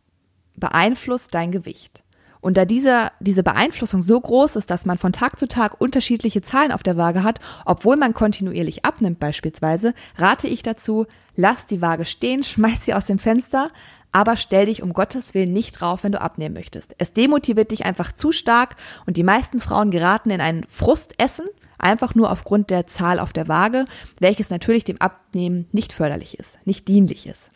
beeinflusst 0.57 1.35
dein 1.35 1.53
Gewicht. 1.53 2.05
Und 2.45 2.59
da 2.59 2.67
dieser, 2.67 3.13
diese 3.21 3.43
Beeinflussung 3.43 4.03
so 4.03 4.21
groß 4.21 4.57
ist, 4.57 4.71
dass 4.71 4.85
man 4.85 4.99
von 4.99 5.13
Tag 5.13 5.39
zu 5.41 5.49
Tag 5.49 5.81
unterschiedliche 5.81 6.43
Zahlen 6.43 6.73
auf 6.73 6.83
der 6.83 6.99
Waage 6.99 7.23
hat, 7.23 7.41
obwohl 7.65 7.97
man 7.97 8.13
kontinuierlich 8.13 8.85
abnimmt 8.85 9.19
beispielsweise, 9.19 9.95
rate 10.19 10.47
ich 10.47 10.63
dazu, 10.63 11.07
lass 11.37 11.67
die 11.67 11.81
Waage 11.81 12.05
stehen, 12.05 12.45
schmeiß 12.45 12.85
sie 12.85 12.93
aus 12.93 13.07
dem 13.07 13.19
Fenster, 13.19 13.71
aber 14.13 14.37
stell 14.37 14.67
dich 14.67 14.83
um 14.83 14.93
Gottes 14.93 15.33
Willen 15.33 15.55
nicht 15.55 15.81
drauf, 15.81 16.05
wenn 16.05 16.13
du 16.13 16.21
abnehmen 16.21 16.55
möchtest. 16.55 16.95
Es 16.99 17.15
demotiviert 17.15 17.71
dich 17.71 17.87
einfach 17.87 18.13
zu 18.13 18.31
stark 18.31 18.77
und 19.07 19.17
die 19.17 19.25
meisten 19.25 19.59
Frauen 19.59 19.91
geraten 19.91 20.29
in 20.29 20.43
ein 20.43 20.67
Frustessen, 20.69 21.47
einfach 21.79 22.15
nur 22.15 22.31
aufgrund 22.31 22.71
der 22.71 22.87
Zahl 22.87 23.19
auf 23.19 23.33
der 23.33 23.49
Waage, 23.49 23.87
welches 24.21 24.51
natürlich 24.51 24.85
dem 24.85 25.01
Abnehmen 25.01 25.67
nicht 25.73 25.93
förderlich 25.93 26.39
ist, 26.39 26.59
nicht 26.65 26.89
dienlich 26.89 27.27
ist. 27.27 27.51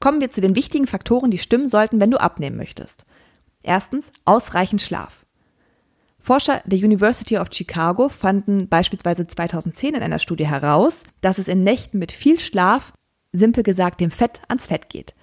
Kommen 0.00 0.20
wir 0.20 0.30
zu 0.30 0.40
den 0.40 0.56
wichtigen 0.56 0.86
Faktoren, 0.86 1.30
die 1.30 1.38
stimmen 1.38 1.68
sollten, 1.68 2.00
wenn 2.00 2.10
du 2.10 2.20
abnehmen 2.20 2.56
möchtest. 2.56 3.04
Erstens, 3.62 4.10
ausreichend 4.24 4.82
Schlaf. 4.82 5.24
Forscher 6.18 6.62
der 6.64 6.78
University 6.78 7.38
of 7.38 7.48
Chicago 7.52 8.08
fanden 8.08 8.68
beispielsweise 8.68 9.26
2010 9.26 9.94
in 9.94 10.02
einer 10.02 10.20
Studie 10.20 10.46
heraus, 10.46 11.04
dass 11.20 11.38
es 11.38 11.48
in 11.48 11.64
Nächten 11.64 11.98
mit 11.98 12.12
viel 12.12 12.38
Schlaf, 12.38 12.92
simpel 13.32 13.62
gesagt, 13.62 14.00
dem 14.00 14.10
Fett 14.10 14.40
ans 14.48 14.66
Fett 14.66 14.88
geht. 14.88 15.14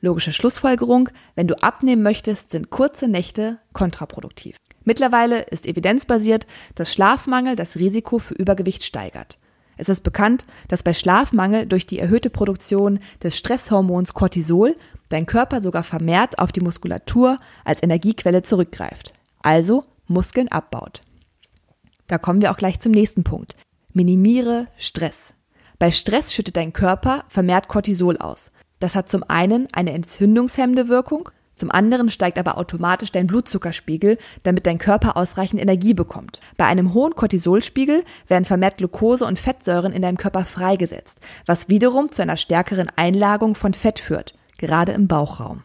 Logische 0.00 0.32
Schlussfolgerung, 0.32 1.10
wenn 1.34 1.46
du 1.46 1.62
abnehmen 1.62 2.02
möchtest, 2.02 2.50
sind 2.50 2.70
kurze 2.70 3.06
Nächte 3.06 3.58
kontraproduktiv. 3.72 4.56
Mittlerweile 4.90 5.42
ist 5.42 5.68
evidenzbasiert, 5.68 6.48
dass 6.74 6.92
Schlafmangel 6.92 7.54
das 7.54 7.76
Risiko 7.76 8.18
für 8.18 8.34
Übergewicht 8.34 8.82
steigert. 8.82 9.38
Es 9.76 9.88
ist 9.88 10.02
bekannt, 10.02 10.46
dass 10.66 10.82
bei 10.82 10.94
Schlafmangel 10.94 11.66
durch 11.66 11.86
die 11.86 12.00
erhöhte 12.00 12.28
Produktion 12.28 12.98
des 13.22 13.38
Stresshormons 13.38 14.14
Cortisol 14.14 14.74
dein 15.08 15.26
Körper 15.26 15.62
sogar 15.62 15.84
vermehrt 15.84 16.40
auf 16.40 16.50
die 16.50 16.60
Muskulatur 16.60 17.36
als 17.64 17.84
Energiequelle 17.84 18.42
zurückgreift, 18.42 19.12
also 19.44 19.84
Muskeln 20.08 20.48
abbaut. 20.48 21.02
Da 22.08 22.18
kommen 22.18 22.42
wir 22.42 22.50
auch 22.50 22.58
gleich 22.58 22.80
zum 22.80 22.90
nächsten 22.90 23.22
Punkt. 23.22 23.54
Minimiere 23.92 24.66
Stress. 24.76 25.34
Bei 25.78 25.92
Stress 25.92 26.34
schüttet 26.34 26.56
dein 26.56 26.72
Körper 26.72 27.22
vermehrt 27.28 27.68
Cortisol 27.68 28.16
aus. 28.16 28.50
Das 28.80 28.96
hat 28.96 29.08
zum 29.08 29.22
einen 29.22 29.68
eine 29.72 29.92
entzündungshemmende 29.92 30.88
Wirkung 30.88 31.30
zum 31.60 31.70
anderen 31.70 32.10
steigt 32.10 32.38
aber 32.38 32.56
automatisch 32.58 33.12
dein 33.12 33.26
Blutzuckerspiegel, 33.26 34.18
damit 34.42 34.66
dein 34.66 34.78
Körper 34.78 35.16
ausreichend 35.16 35.60
Energie 35.60 35.94
bekommt. 35.94 36.40
Bei 36.56 36.64
einem 36.64 36.94
hohen 36.94 37.14
Cortisolspiegel 37.14 38.02
werden 38.26 38.46
vermehrt 38.46 38.78
Glucose 38.78 39.24
und 39.26 39.38
Fettsäuren 39.38 39.92
in 39.92 40.02
deinem 40.02 40.16
Körper 40.16 40.44
freigesetzt, 40.44 41.18
was 41.46 41.68
wiederum 41.68 42.10
zu 42.10 42.22
einer 42.22 42.38
stärkeren 42.38 42.90
Einlagung 42.96 43.54
von 43.54 43.74
Fett 43.74 44.00
führt, 44.00 44.34
gerade 44.58 44.92
im 44.92 45.06
Bauchraum. 45.06 45.62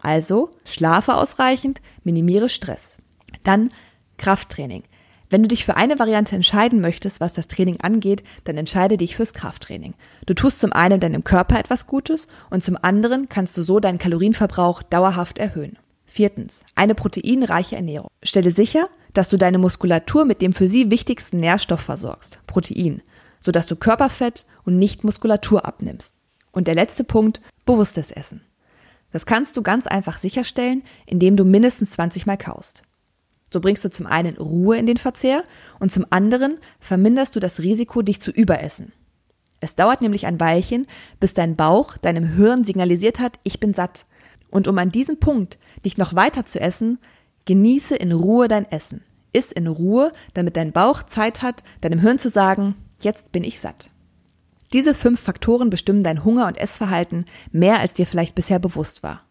Also 0.00 0.50
schlafe 0.64 1.14
ausreichend, 1.14 1.80
minimiere 2.02 2.48
Stress. 2.48 2.96
Dann 3.44 3.70
Krafttraining. 4.16 4.84
Wenn 5.28 5.42
du 5.42 5.48
dich 5.48 5.64
für 5.64 5.76
eine 5.76 5.98
Variante 5.98 6.36
entscheiden 6.36 6.80
möchtest, 6.80 7.20
was 7.20 7.32
das 7.32 7.48
Training 7.48 7.80
angeht, 7.80 8.22
dann 8.44 8.56
entscheide 8.56 8.96
dich 8.96 9.16
fürs 9.16 9.34
Krafttraining. 9.34 9.94
Du 10.24 10.34
tust 10.34 10.60
zum 10.60 10.72
einen 10.72 11.00
deinem 11.00 11.24
Körper 11.24 11.58
etwas 11.58 11.86
Gutes 11.86 12.28
und 12.50 12.62
zum 12.62 12.78
anderen 12.80 13.28
kannst 13.28 13.56
du 13.58 13.62
so 13.62 13.80
deinen 13.80 13.98
Kalorienverbrauch 13.98 14.82
dauerhaft 14.82 15.38
erhöhen. 15.38 15.78
Viertens. 16.04 16.62
Eine 16.74 16.94
proteinreiche 16.94 17.76
Ernährung. 17.76 18.08
Stelle 18.22 18.52
sicher, 18.52 18.88
dass 19.12 19.28
du 19.28 19.36
deine 19.36 19.58
Muskulatur 19.58 20.24
mit 20.24 20.42
dem 20.42 20.52
für 20.52 20.68
sie 20.68 20.90
wichtigsten 20.90 21.40
Nährstoff 21.40 21.80
versorgst, 21.80 22.38
Protein, 22.46 23.02
sodass 23.40 23.66
du 23.66 23.76
Körperfett 23.76 24.46
und 24.64 24.78
nicht 24.78 25.04
Muskulatur 25.04 25.66
abnimmst. 25.66 26.14
Und 26.52 26.68
der 26.68 26.74
letzte 26.74 27.04
Punkt, 27.04 27.40
bewusstes 27.64 28.12
Essen. 28.12 28.42
Das 29.12 29.26
kannst 29.26 29.56
du 29.56 29.62
ganz 29.62 29.86
einfach 29.86 30.18
sicherstellen, 30.18 30.82
indem 31.06 31.36
du 31.36 31.44
mindestens 31.44 31.92
20 31.92 32.26
Mal 32.26 32.36
kaust. 32.36 32.82
So 33.50 33.60
bringst 33.60 33.84
du 33.84 33.90
zum 33.90 34.06
einen 34.06 34.36
Ruhe 34.36 34.76
in 34.76 34.86
den 34.86 34.96
Verzehr 34.96 35.44
und 35.78 35.92
zum 35.92 36.06
anderen 36.10 36.58
verminderst 36.80 37.36
du 37.36 37.40
das 37.40 37.60
Risiko, 37.60 38.02
dich 38.02 38.20
zu 38.20 38.30
überessen. 38.30 38.92
Es 39.60 39.74
dauert 39.74 40.02
nämlich 40.02 40.26
ein 40.26 40.40
Weilchen, 40.40 40.86
bis 41.20 41.32
dein 41.34 41.56
Bauch 41.56 41.96
deinem 41.96 42.34
Hirn 42.34 42.64
signalisiert 42.64 43.20
hat, 43.20 43.38
ich 43.42 43.60
bin 43.60 43.72
satt. 43.72 44.04
Und 44.50 44.68
um 44.68 44.76
an 44.78 44.90
diesem 44.90 45.18
Punkt 45.18 45.58
dich 45.84 45.96
noch 45.98 46.14
weiter 46.14 46.44
zu 46.44 46.60
essen, 46.60 46.98
genieße 47.46 47.96
in 47.96 48.12
Ruhe 48.12 48.48
dein 48.48 48.70
Essen. 48.70 49.02
Iss 49.32 49.52
in 49.52 49.66
Ruhe, 49.66 50.12
damit 50.34 50.56
dein 50.56 50.72
Bauch 50.72 51.02
Zeit 51.02 51.42
hat, 51.42 51.62
deinem 51.80 52.00
Hirn 52.00 52.18
zu 52.18 52.28
sagen, 52.28 52.74
jetzt 53.00 53.32
bin 53.32 53.44
ich 53.44 53.60
satt. 53.60 53.90
Diese 54.72 54.94
fünf 54.94 55.20
Faktoren 55.20 55.70
bestimmen 55.70 56.02
dein 56.02 56.24
Hunger- 56.24 56.46
und 56.46 56.58
Essverhalten 56.58 57.26
mehr, 57.52 57.78
als 57.78 57.94
dir 57.94 58.06
vielleicht 58.06 58.34
bisher 58.34 58.58
bewusst 58.58 59.02
war. 59.02 59.22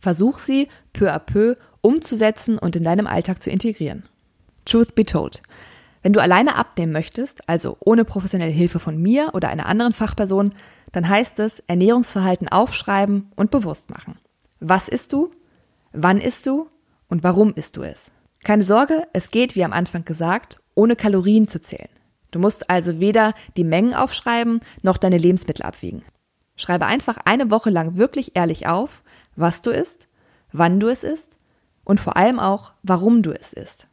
Versuch 0.00 0.38
sie 0.38 0.68
peu 0.92 1.12
à 1.12 1.18
peu 1.18 1.56
umzusetzen 1.84 2.58
und 2.58 2.76
in 2.76 2.84
deinem 2.84 3.06
Alltag 3.06 3.42
zu 3.42 3.50
integrieren. 3.50 4.04
Truth 4.64 4.94
be 4.94 5.04
told. 5.04 5.42
Wenn 6.02 6.14
du 6.14 6.20
alleine 6.20 6.56
abnehmen 6.56 6.92
möchtest, 6.92 7.48
also 7.48 7.76
ohne 7.80 8.04
professionelle 8.04 8.52
Hilfe 8.52 8.78
von 8.78 9.00
mir 9.00 9.30
oder 9.34 9.50
einer 9.50 9.66
anderen 9.66 9.92
Fachperson, 9.92 10.54
dann 10.92 11.08
heißt 11.08 11.38
es 11.40 11.60
Ernährungsverhalten 11.66 12.48
aufschreiben 12.48 13.30
und 13.36 13.50
bewusst 13.50 13.90
machen. 13.90 14.18
Was 14.60 14.88
isst 14.88 15.12
du? 15.12 15.30
Wann 15.92 16.18
isst 16.18 16.46
du? 16.46 16.68
Und 17.08 17.22
warum 17.22 17.52
isst 17.54 17.76
du 17.76 17.82
es? 17.82 18.12
Keine 18.42 18.64
Sorge, 18.64 19.06
es 19.12 19.30
geht, 19.30 19.54
wie 19.54 19.64
am 19.64 19.72
Anfang 19.72 20.04
gesagt, 20.04 20.58
ohne 20.74 20.96
Kalorien 20.96 21.48
zu 21.48 21.60
zählen. 21.60 21.88
Du 22.30 22.38
musst 22.38 22.70
also 22.70 22.98
weder 22.98 23.34
die 23.56 23.64
Mengen 23.64 23.94
aufschreiben 23.94 24.60
noch 24.82 24.96
deine 24.96 25.18
Lebensmittel 25.18 25.64
abwiegen. 25.64 26.02
Schreibe 26.56 26.86
einfach 26.86 27.18
eine 27.24 27.50
Woche 27.50 27.70
lang 27.70 27.96
wirklich 27.96 28.32
ehrlich 28.34 28.66
auf, 28.66 29.04
was 29.36 29.62
du 29.62 29.70
isst, 29.70 30.08
wann 30.52 30.80
du 30.80 30.88
es 30.88 31.04
isst 31.04 31.38
und 31.84 32.00
vor 32.00 32.16
allem 32.16 32.38
auch, 32.38 32.72
warum 32.82 33.22
du 33.22 33.32
es 33.32 33.52
isst. 33.52 33.86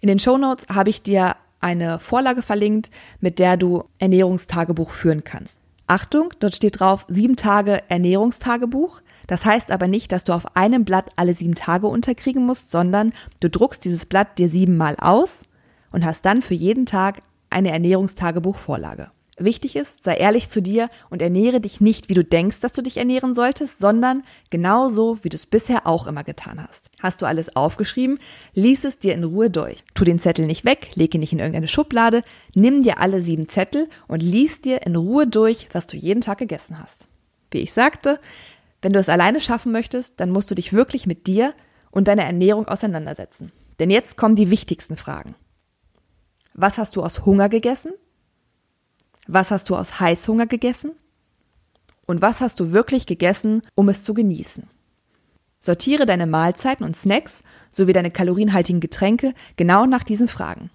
In 0.00 0.08
den 0.08 0.18
Show 0.18 0.38
Notes 0.38 0.66
habe 0.68 0.90
ich 0.90 1.02
dir 1.02 1.36
eine 1.60 1.98
Vorlage 1.98 2.42
verlinkt, 2.42 2.90
mit 3.20 3.38
der 3.38 3.56
du 3.56 3.84
Ernährungstagebuch 3.98 4.90
führen 4.90 5.24
kannst. 5.24 5.60
Achtung, 5.86 6.30
dort 6.40 6.54
steht 6.54 6.80
drauf 6.80 7.06
sieben 7.08 7.36
Tage 7.36 7.80
Ernährungstagebuch. 7.88 9.00
Das 9.26 9.44
heißt 9.44 9.70
aber 9.72 9.88
nicht, 9.88 10.12
dass 10.12 10.24
du 10.24 10.32
auf 10.32 10.56
einem 10.56 10.84
Blatt 10.84 11.10
alle 11.16 11.34
sieben 11.34 11.54
Tage 11.54 11.86
unterkriegen 11.86 12.44
musst, 12.44 12.70
sondern 12.70 13.12
du 13.40 13.48
druckst 13.50 13.84
dieses 13.84 14.06
Blatt 14.06 14.38
dir 14.38 14.48
siebenmal 14.48 14.96
aus 14.98 15.42
und 15.92 16.04
hast 16.04 16.24
dann 16.24 16.42
für 16.42 16.54
jeden 16.54 16.86
Tag 16.86 17.22
eine 17.50 17.70
Ernährungstagebuchvorlage. 17.70 19.10
Wichtig 19.38 19.76
ist, 19.76 20.02
sei 20.02 20.14
ehrlich 20.14 20.48
zu 20.48 20.62
dir 20.62 20.88
und 21.10 21.20
ernähre 21.20 21.60
dich 21.60 21.82
nicht, 21.82 22.08
wie 22.08 22.14
du 22.14 22.24
denkst, 22.24 22.60
dass 22.60 22.72
du 22.72 22.82
dich 22.82 22.96
ernähren 22.96 23.34
solltest, 23.34 23.78
sondern 23.78 24.22
genauso, 24.48 25.18
wie 25.22 25.28
du 25.28 25.36
es 25.36 25.44
bisher 25.44 25.86
auch 25.86 26.06
immer 26.06 26.24
getan 26.24 26.66
hast. 26.66 26.90
Hast 27.02 27.20
du 27.20 27.26
alles 27.26 27.54
aufgeschrieben, 27.54 28.18
lies 28.54 28.84
es 28.84 28.98
dir 28.98 29.12
in 29.12 29.24
Ruhe 29.24 29.50
durch. 29.50 29.84
Tu 29.92 30.04
den 30.04 30.18
Zettel 30.18 30.46
nicht 30.46 30.64
weg, 30.64 30.92
leg 30.94 31.14
ihn 31.14 31.20
nicht 31.20 31.34
in 31.34 31.38
irgendeine 31.38 31.68
Schublade, 31.68 32.22
nimm 32.54 32.82
dir 32.82 32.98
alle 32.98 33.20
sieben 33.20 33.46
Zettel 33.46 33.90
und 34.08 34.22
lies 34.22 34.62
dir 34.62 34.86
in 34.86 34.96
Ruhe 34.96 35.26
durch, 35.26 35.68
was 35.72 35.86
du 35.86 35.98
jeden 35.98 36.22
Tag 36.22 36.38
gegessen 36.38 36.78
hast. 36.78 37.06
Wie 37.50 37.60
ich 37.60 37.74
sagte, 37.74 38.18
wenn 38.80 38.94
du 38.94 38.98
es 38.98 39.10
alleine 39.10 39.42
schaffen 39.42 39.70
möchtest, 39.70 40.18
dann 40.18 40.30
musst 40.30 40.50
du 40.50 40.54
dich 40.54 40.72
wirklich 40.72 41.06
mit 41.06 41.26
dir 41.26 41.52
und 41.90 42.08
deiner 42.08 42.24
Ernährung 42.24 42.68
auseinandersetzen. 42.68 43.52
Denn 43.80 43.90
jetzt 43.90 44.16
kommen 44.16 44.34
die 44.34 44.50
wichtigsten 44.50 44.96
Fragen. 44.96 45.34
Was 46.54 46.78
hast 46.78 46.96
du 46.96 47.02
aus 47.02 47.26
Hunger 47.26 47.50
gegessen? 47.50 47.92
Was 49.26 49.50
hast 49.50 49.68
du 49.70 49.76
aus 49.76 49.98
Heißhunger 49.98 50.46
gegessen? 50.46 50.92
Und 52.06 52.22
was 52.22 52.40
hast 52.40 52.60
du 52.60 52.70
wirklich 52.70 53.06
gegessen, 53.06 53.62
um 53.74 53.88
es 53.88 54.04
zu 54.04 54.14
genießen? 54.14 54.68
Sortiere 55.58 56.06
deine 56.06 56.26
Mahlzeiten 56.26 56.86
und 56.86 56.96
Snacks 56.96 57.42
sowie 57.72 57.92
deine 57.92 58.12
kalorienhaltigen 58.12 58.80
Getränke 58.80 59.34
genau 59.56 59.86
nach 59.86 60.04
diesen 60.04 60.28
Fragen. 60.28 60.70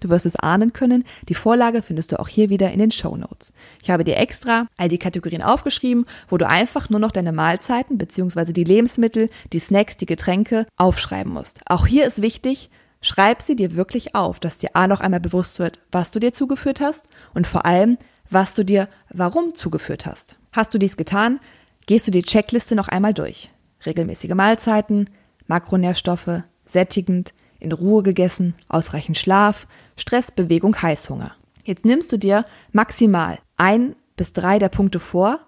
Du 0.00 0.10
wirst 0.10 0.26
es 0.26 0.36
ahnen 0.36 0.72
können, 0.72 1.04
die 1.28 1.34
Vorlage 1.34 1.82
findest 1.82 2.12
du 2.12 2.20
auch 2.20 2.28
hier 2.28 2.50
wieder 2.50 2.70
in 2.70 2.78
den 2.78 2.90
Show 2.90 3.16
Notes. 3.16 3.52
Ich 3.82 3.90
habe 3.90 4.04
dir 4.04 4.18
extra 4.18 4.66
all 4.76 4.88
die 4.88 4.98
Kategorien 4.98 5.42
aufgeschrieben, 5.42 6.04
wo 6.28 6.36
du 6.36 6.46
einfach 6.46 6.90
nur 6.90 7.00
noch 7.00 7.10
deine 7.10 7.32
Mahlzeiten 7.32 7.98
bzw. 7.98 8.52
die 8.52 8.64
Lebensmittel, 8.64 9.30
die 9.52 9.58
Snacks, 9.58 9.96
die 9.96 10.06
Getränke 10.06 10.66
aufschreiben 10.76 11.32
musst. 11.32 11.62
Auch 11.66 11.86
hier 11.86 12.06
ist 12.06 12.22
wichtig, 12.22 12.70
schreib 13.00 13.42
sie 13.42 13.56
dir 13.56 13.76
wirklich 13.76 14.14
auf, 14.14 14.40
dass 14.40 14.58
dir 14.58 14.70
A 14.74 14.86
noch 14.86 15.00
einmal 15.00 15.20
bewusst 15.20 15.58
wird, 15.58 15.78
was 15.92 16.10
du 16.10 16.18
dir 16.20 16.32
zugeführt 16.32 16.80
hast 16.80 17.06
und 17.34 17.46
vor 17.46 17.66
allem, 17.66 17.98
was 18.30 18.54
du 18.54 18.64
dir 18.64 18.88
warum 19.10 19.54
zugeführt 19.54 20.06
hast. 20.06 20.36
Hast 20.52 20.74
du 20.74 20.78
dies 20.78 20.96
getan, 20.96 21.40
gehst 21.86 22.06
du 22.06 22.10
die 22.10 22.22
Checkliste 22.22 22.74
noch 22.74 22.88
einmal 22.88 23.14
durch. 23.14 23.50
Regelmäßige 23.86 24.34
Mahlzeiten, 24.34 25.08
Makronährstoffe, 25.46 26.42
sättigend, 26.64 27.32
in 27.60 27.72
Ruhe 27.72 28.02
gegessen, 28.02 28.54
ausreichend 28.68 29.18
Schlaf, 29.18 29.66
Stress, 29.96 30.30
Bewegung, 30.30 30.80
Heißhunger. 30.80 31.32
Jetzt 31.64 31.84
nimmst 31.84 32.12
du 32.12 32.18
dir 32.18 32.44
maximal 32.72 33.38
ein 33.56 33.96
bis 34.16 34.32
drei 34.32 34.58
der 34.58 34.68
Punkte 34.68 35.00
vor 35.00 35.40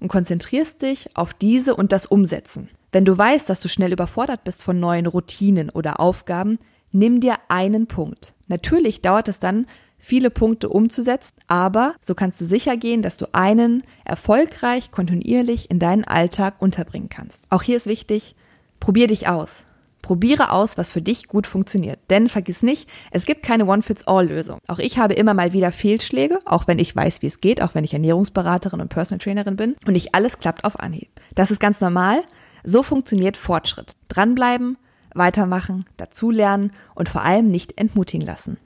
und 0.00 0.08
konzentrierst 0.08 0.82
dich 0.82 1.08
auf 1.16 1.34
diese 1.34 1.76
und 1.76 1.92
das 1.92 2.06
Umsetzen. 2.06 2.68
Wenn 2.90 3.04
du 3.04 3.16
weißt, 3.16 3.48
dass 3.48 3.60
du 3.60 3.68
schnell 3.68 3.92
überfordert 3.92 4.44
bist 4.44 4.62
von 4.62 4.78
neuen 4.78 5.06
Routinen 5.06 5.70
oder 5.70 6.00
Aufgaben, 6.00 6.58
nimm 6.92 7.20
dir 7.20 7.36
einen 7.48 7.86
Punkt. 7.86 8.34
Natürlich 8.46 9.02
dauert 9.02 9.28
es 9.28 9.38
dann, 9.38 9.66
viele 10.02 10.30
Punkte 10.30 10.68
umzusetzen, 10.68 11.36
aber 11.46 11.94
so 12.00 12.14
kannst 12.14 12.40
du 12.40 12.44
sicher 12.44 12.76
gehen, 12.76 13.02
dass 13.02 13.16
du 13.16 13.26
einen 13.32 13.84
erfolgreich, 14.04 14.90
kontinuierlich 14.90 15.70
in 15.70 15.78
deinen 15.78 16.04
Alltag 16.04 16.60
unterbringen 16.60 17.08
kannst. 17.08 17.46
Auch 17.50 17.62
hier 17.62 17.76
ist 17.76 17.86
wichtig, 17.86 18.34
probier 18.80 19.06
dich 19.06 19.28
aus. 19.28 19.64
Probiere 20.02 20.50
aus, 20.50 20.76
was 20.76 20.90
für 20.90 21.00
dich 21.00 21.28
gut 21.28 21.46
funktioniert. 21.46 22.00
Denn 22.10 22.28
vergiss 22.28 22.64
nicht, 22.64 22.88
es 23.12 23.24
gibt 23.24 23.44
keine 23.44 23.66
One-Fits-All-Lösung. 23.66 24.58
Auch 24.66 24.80
ich 24.80 24.98
habe 24.98 25.14
immer 25.14 25.32
mal 25.34 25.52
wieder 25.52 25.70
Fehlschläge, 25.70 26.40
auch 26.44 26.66
wenn 26.66 26.80
ich 26.80 26.96
weiß, 26.96 27.22
wie 27.22 27.28
es 27.28 27.40
geht, 27.40 27.62
auch 27.62 27.76
wenn 27.76 27.84
ich 27.84 27.92
Ernährungsberaterin 27.92 28.80
und 28.80 28.88
Personal 28.88 29.20
Trainerin 29.20 29.54
bin 29.54 29.76
und 29.86 29.92
nicht 29.92 30.16
alles 30.16 30.40
klappt 30.40 30.64
auf 30.64 30.80
Anhieb. 30.80 31.08
Das 31.36 31.52
ist 31.52 31.60
ganz 31.60 31.80
normal. 31.80 32.24
So 32.64 32.82
funktioniert 32.82 33.36
Fortschritt. 33.36 33.92
Dranbleiben, 34.08 34.76
weitermachen, 35.14 35.84
dazulernen 35.96 36.72
und 36.94 37.08
vor 37.08 37.22
allem 37.22 37.48
nicht 37.48 37.78
entmutigen 37.78 38.26
lassen. 38.26 38.58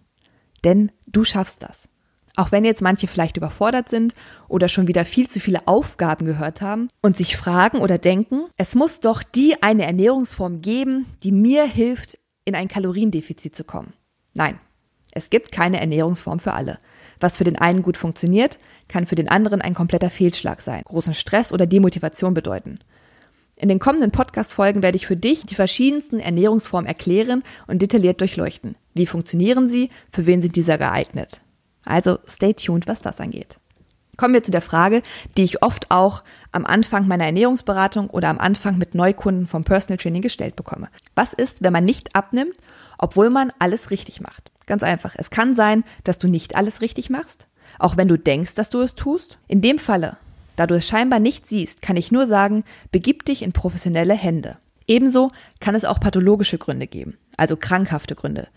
Denn 0.64 0.92
du 1.06 1.24
schaffst 1.24 1.62
das. 1.62 1.88
Auch 2.36 2.52
wenn 2.52 2.66
jetzt 2.66 2.82
manche 2.82 3.06
vielleicht 3.06 3.38
überfordert 3.38 3.88
sind 3.88 4.14
oder 4.46 4.68
schon 4.68 4.88
wieder 4.88 5.06
viel 5.06 5.28
zu 5.28 5.40
viele 5.40 5.66
Aufgaben 5.66 6.26
gehört 6.26 6.60
haben 6.60 6.90
und 7.00 7.16
sich 7.16 7.36
fragen 7.36 7.78
oder 7.78 7.96
denken, 7.96 8.44
es 8.58 8.74
muss 8.74 9.00
doch 9.00 9.22
die 9.22 9.62
eine 9.62 9.86
Ernährungsform 9.86 10.60
geben, 10.60 11.06
die 11.22 11.32
mir 11.32 11.64
hilft, 11.64 12.18
in 12.44 12.54
ein 12.54 12.68
Kaloriendefizit 12.68 13.56
zu 13.56 13.64
kommen. 13.64 13.94
Nein, 14.34 14.60
es 15.12 15.30
gibt 15.30 15.50
keine 15.50 15.80
Ernährungsform 15.80 16.38
für 16.38 16.52
alle. 16.52 16.78
Was 17.20 17.38
für 17.38 17.44
den 17.44 17.56
einen 17.56 17.82
gut 17.82 17.96
funktioniert, 17.96 18.58
kann 18.86 19.06
für 19.06 19.14
den 19.14 19.30
anderen 19.30 19.62
ein 19.62 19.72
kompletter 19.72 20.10
Fehlschlag 20.10 20.60
sein, 20.60 20.82
großen 20.84 21.14
Stress 21.14 21.52
oder 21.52 21.66
Demotivation 21.66 22.34
bedeuten. 22.34 22.80
In 23.58 23.70
den 23.70 23.78
kommenden 23.78 24.10
Podcast-Folgen 24.10 24.82
werde 24.82 24.96
ich 24.96 25.06
für 25.06 25.16
dich 25.16 25.46
die 25.46 25.54
verschiedensten 25.54 26.20
Ernährungsformen 26.20 26.86
erklären 26.86 27.42
und 27.66 27.80
detailliert 27.80 28.20
durchleuchten. 28.20 28.76
Wie 28.92 29.06
funktionieren 29.06 29.66
sie? 29.66 29.88
Für 30.10 30.26
wen 30.26 30.42
sind 30.42 30.56
diese 30.56 30.76
geeignet? 30.76 31.40
Also 31.86 32.18
stay 32.28 32.52
tuned, 32.52 32.86
was 32.86 33.00
das 33.00 33.18
angeht. 33.18 33.58
Kommen 34.18 34.34
wir 34.34 34.42
zu 34.42 34.50
der 34.50 34.60
Frage, 34.60 35.02
die 35.38 35.44
ich 35.44 35.62
oft 35.62 35.90
auch 35.90 36.22
am 36.52 36.66
Anfang 36.66 37.08
meiner 37.08 37.24
Ernährungsberatung 37.24 38.10
oder 38.10 38.28
am 38.28 38.38
Anfang 38.38 38.76
mit 38.76 38.94
Neukunden 38.94 39.46
vom 39.46 39.64
Personal 39.64 39.96
Training 39.96 40.22
gestellt 40.22 40.56
bekomme. 40.56 40.88
Was 41.14 41.32
ist, 41.32 41.62
wenn 41.62 41.72
man 41.72 41.84
nicht 41.84 42.14
abnimmt, 42.14 42.56
obwohl 42.98 43.30
man 43.30 43.52
alles 43.58 43.90
richtig 43.90 44.20
macht? 44.20 44.52
Ganz 44.66 44.82
einfach. 44.82 45.14
Es 45.16 45.30
kann 45.30 45.54
sein, 45.54 45.82
dass 46.04 46.18
du 46.18 46.28
nicht 46.28 46.56
alles 46.56 46.82
richtig 46.82 47.08
machst, 47.08 47.46
auch 47.78 47.96
wenn 47.96 48.08
du 48.08 48.18
denkst, 48.18 48.54
dass 48.54 48.68
du 48.68 48.80
es 48.80 48.94
tust. 48.96 49.38
In 49.48 49.62
dem 49.62 49.78
Falle, 49.78 50.18
da 50.56 50.66
du 50.66 50.74
es 50.74 50.88
scheinbar 50.88 51.20
nicht 51.20 51.46
siehst, 51.46 51.82
kann 51.82 51.96
ich 51.96 52.12
nur 52.12 52.26
sagen, 52.26 52.64
begib 52.90 53.24
dich 53.24 53.42
in 53.42 53.52
professionelle 53.52 54.14
Hände. 54.14 54.56
Ebenso 54.86 55.30
kann 55.60 55.74
es 55.74 55.84
auch 55.84 56.00
pathologische 56.00 56.58
Gründe 56.58 56.86
geben, 56.86 57.18
also 57.36 57.56
krankhafte 57.56 58.14
Gründe. 58.14 58.48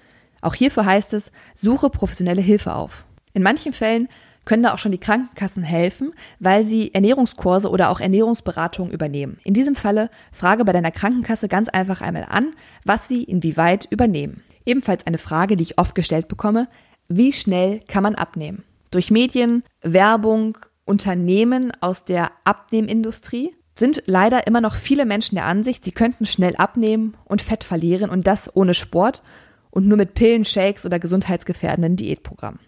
Auch 0.42 0.56
hierfür 0.56 0.86
heißt 0.86 1.14
es, 1.14 1.32
suche 1.56 1.90
professionelle 1.90 2.42
Hilfe 2.42 2.74
auf. 2.74 3.06
In 3.34 3.44
manchen 3.44 3.74
Fällen 3.74 4.08
können 4.46 4.64
da 4.64 4.74
auch 4.74 4.80
schon 4.80 4.92
die 4.92 5.00
Krankenkassen 5.00 5.64
helfen, 5.64 6.14
weil 6.40 6.66
sie 6.66 6.94
Ernährungskurse 6.94 7.70
oder 7.70 7.90
auch 7.90 8.00
Ernährungsberatungen 8.00 8.92
übernehmen. 8.92 9.38
In 9.44 9.54
diesem 9.54 9.76
Falle 9.76 10.10
frage 10.32 10.66
bei 10.66 10.74
deiner 10.74 10.92
Krankenkasse 10.92 11.48
ganz 11.48 11.70
einfach 11.70 12.02
einmal 12.02 12.26
an, 12.28 12.52
was 12.84 13.08
sie 13.08 13.24
inwieweit 13.24 13.88
übernehmen. 13.92 14.44
Ebenfalls 14.66 15.06
eine 15.06 15.18
Frage, 15.18 15.58
die 15.58 15.64
ich 15.64 15.78
oft 15.78 15.94
gestellt 15.94 16.28
bekomme, 16.28 16.68
wie 17.08 17.34
schnell 17.34 17.82
kann 17.88 18.04
man 18.04 18.16
abnehmen? 18.16 18.64
Durch 18.92 19.12
Medien, 19.12 19.64
Werbung, 19.82 20.58
Unternehmen 20.90 21.72
aus 21.82 22.04
der 22.04 22.32
Abnehmindustrie 22.46 23.56
sind 23.78 24.02
leider 24.08 24.48
immer 24.48 24.60
noch 24.60 24.76
viele 24.76 25.06
Menschen 25.06 25.36
der 25.36 25.46
Ansicht, 25.46 25.86
sie 25.86 25.92
könnten 25.92 26.26
schnell 26.26 26.56
abnehmen 26.56 27.16
und 27.26 27.44
Fett 27.44 27.64
verlieren 27.64 28.10
und 28.10 28.26
das 28.26 28.54
ohne 28.56 28.74
Sport 28.74 29.22
und 29.70 29.88
nur 29.88 29.98
mit 29.98 30.16
Pillen, 30.16 30.46
Shakes 30.46 30.88
oder 30.88 30.98
gesundheitsgefährdenden 30.98 31.96
Diätprogrammen. 31.96 32.60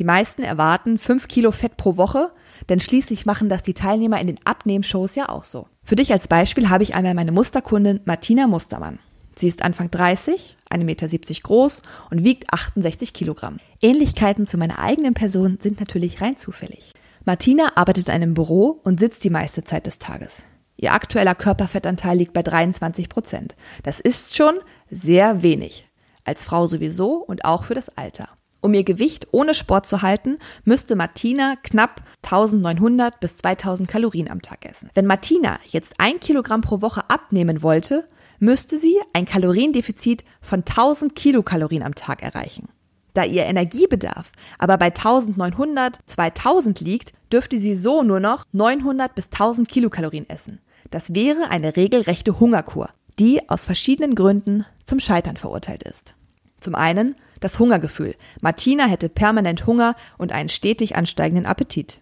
Die 0.00 0.04
meisten 0.04 0.42
erwarten 0.42 0.98
fünf 0.98 1.28
Kilo 1.28 1.52
Fett 1.52 1.76
pro 1.76 1.96
Woche, 1.96 2.32
denn 2.68 2.80
schließlich 2.80 3.26
machen 3.26 3.48
das 3.48 3.62
die 3.62 3.74
Teilnehmer 3.74 4.20
in 4.20 4.26
den 4.26 4.40
Abnehmshows 4.44 5.14
ja 5.14 5.28
auch 5.28 5.44
so. 5.44 5.68
Für 5.84 5.94
dich 5.94 6.12
als 6.12 6.26
Beispiel 6.26 6.68
habe 6.68 6.82
ich 6.82 6.96
einmal 6.96 7.14
meine 7.14 7.30
Musterkundin 7.30 8.00
Martina 8.04 8.48
Mustermann. 8.48 8.98
Sie 9.36 9.46
ist 9.46 9.62
Anfang 9.62 9.88
30, 9.88 10.56
1,70 10.68 10.84
Meter 10.84 11.08
groß 11.42 11.82
und 12.10 12.24
wiegt 12.24 12.52
68 12.52 13.12
Kilogramm. 13.12 13.58
Ähnlichkeiten 13.80 14.48
zu 14.48 14.58
meiner 14.58 14.80
eigenen 14.80 15.14
Person 15.14 15.58
sind 15.60 15.78
natürlich 15.78 16.20
rein 16.20 16.36
zufällig. 16.36 16.92
Martina 17.26 17.72
arbeitet 17.76 18.08
in 18.08 18.14
einem 18.14 18.34
Büro 18.34 18.80
und 18.84 19.00
sitzt 19.00 19.24
die 19.24 19.30
meiste 19.30 19.64
Zeit 19.64 19.86
des 19.86 19.98
Tages. 19.98 20.42
Ihr 20.76 20.92
aktueller 20.92 21.34
Körperfettanteil 21.34 22.18
liegt 22.18 22.34
bei 22.34 22.42
23 22.42 23.08
Prozent. 23.08 23.56
Das 23.82 23.98
ist 24.00 24.36
schon 24.36 24.56
sehr 24.90 25.42
wenig. 25.42 25.88
als 26.26 26.46
Frau 26.46 26.66
sowieso 26.66 27.16
und 27.16 27.44
auch 27.44 27.64
für 27.64 27.74
das 27.74 27.98
Alter. 27.98 28.30
Um 28.62 28.72
ihr 28.72 28.82
Gewicht 28.82 29.26
ohne 29.32 29.54
Sport 29.54 29.84
zu 29.84 30.00
halten, 30.00 30.38
müsste 30.64 30.96
Martina 30.96 31.56
knapp 31.62 32.02
1900 32.24 33.20
bis 33.20 33.36
2000 33.36 33.86
Kalorien 33.86 34.30
am 34.30 34.40
Tag 34.40 34.64
essen. 34.64 34.88
Wenn 34.94 35.04
Martina 35.04 35.60
jetzt 35.66 35.92
ein 35.98 36.20
Kilogramm 36.20 36.62
pro 36.62 36.80
Woche 36.80 37.02
abnehmen 37.10 37.62
wollte, 37.62 38.08
müsste 38.38 38.78
sie 38.78 38.98
ein 39.12 39.26
Kaloriendefizit 39.26 40.24
von 40.40 40.60
1000 40.60 41.14
Kilokalorien 41.14 41.82
am 41.82 41.94
Tag 41.94 42.22
erreichen. 42.22 42.68
Da 43.14 43.24
ihr 43.24 43.44
Energiebedarf 43.44 44.32
aber 44.58 44.76
bei 44.76 44.86
1900, 44.86 46.00
2000 46.06 46.80
liegt, 46.80 47.12
dürfte 47.32 47.58
sie 47.58 47.74
so 47.74 48.02
nur 48.02 48.20
noch 48.20 48.44
900 48.52 49.14
bis 49.14 49.26
1000 49.26 49.68
Kilokalorien 49.68 50.28
essen. 50.28 50.60
Das 50.90 51.14
wäre 51.14 51.48
eine 51.48 51.76
regelrechte 51.76 52.38
Hungerkur, 52.38 52.90
die 53.18 53.48
aus 53.48 53.64
verschiedenen 53.64 54.14
Gründen 54.14 54.66
zum 54.84 55.00
Scheitern 55.00 55.36
verurteilt 55.36 55.82
ist. 55.84 56.14
Zum 56.60 56.74
einen 56.74 57.16
das 57.40 57.58
Hungergefühl. 57.58 58.14
Martina 58.40 58.86
hätte 58.86 59.08
permanent 59.08 59.66
Hunger 59.66 59.96
und 60.18 60.32
einen 60.32 60.48
stetig 60.48 60.96
ansteigenden 60.96 61.46
Appetit. 61.46 62.00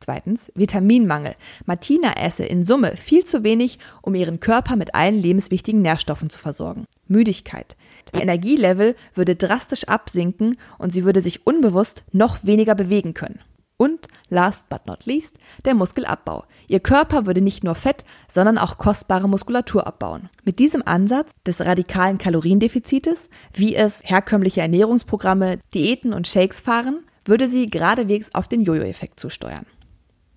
Zweitens, 0.00 0.52
Vitaminmangel. 0.54 1.34
Martina 1.64 2.12
esse 2.14 2.44
in 2.44 2.64
Summe 2.64 2.96
viel 2.96 3.24
zu 3.24 3.42
wenig, 3.42 3.78
um 4.02 4.14
ihren 4.14 4.40
Körper 4.40 4.76
mit 4.76 4.94
allen 4.94 5.20
lebenswichtigen 5.20 5.82
Nährstoffen 5.82 6.30
zu 6.30 6.38
versorgen. 6.38 6.84
Müdigkeit. 7.08 7.76
Der 8.12 8.22
Energielevel 8.22 8.94
würde 9.14 9.36
drastisch 9.36 9.84
absinken 9.88 10.56
und 10.78 10.92
sie 10.92 11.04
würde 11.04 11.20
sich 11.20 11.46
unbewusst 11.46 12.04
noch 12.12 12.44
weniger 12.44 12.74
bewegen 12.74 13.14
können. 13.14 13.40
Und 13.78 14.06
last 14.30 14.68
but 14.70 14.86
not 14.86 15.04
least, 15.04 15.36
der 15.66 15.74
Muskelabbau. 15.74 16.44
Ihr 16.66 16.80
Körper 16.80 17.26
würde 17.26 17.42
nicht 17.42 17.62
nur 17.62 17.74
Fett, 17.74 18.04
sondern 18.26 18.56
auch 18.56 18.78
kostbare 18.78 19.28
Muskulatur 19.28 19.86
abbauen. 19.86 20.30
Mit 20.44 20.58
diesem 20.58 20.82
Ansatz 20.86 21.30
des 21.46 21.60
radikalen 21.60 22.16
Kaloriendefizites, 22.16 23.28
wie 23.52 23.74
es 23.74 24.02
herkömmliche 24.04 24.62
Ernährungsprogramme, 24.62 25.58
Diäten 25.74 26.14
und 26.14 26.26
Shakes 26.26 26.62
fahren, 26.62 27.00
würde 27.26 27.48
sie 27.48 27.68
geradewegs 27.68 28.34
auf 28.34 28.48
den 28.48 28.62
Jojo-Effekt 28.62 29.20
zusteuern. 29.20 29.66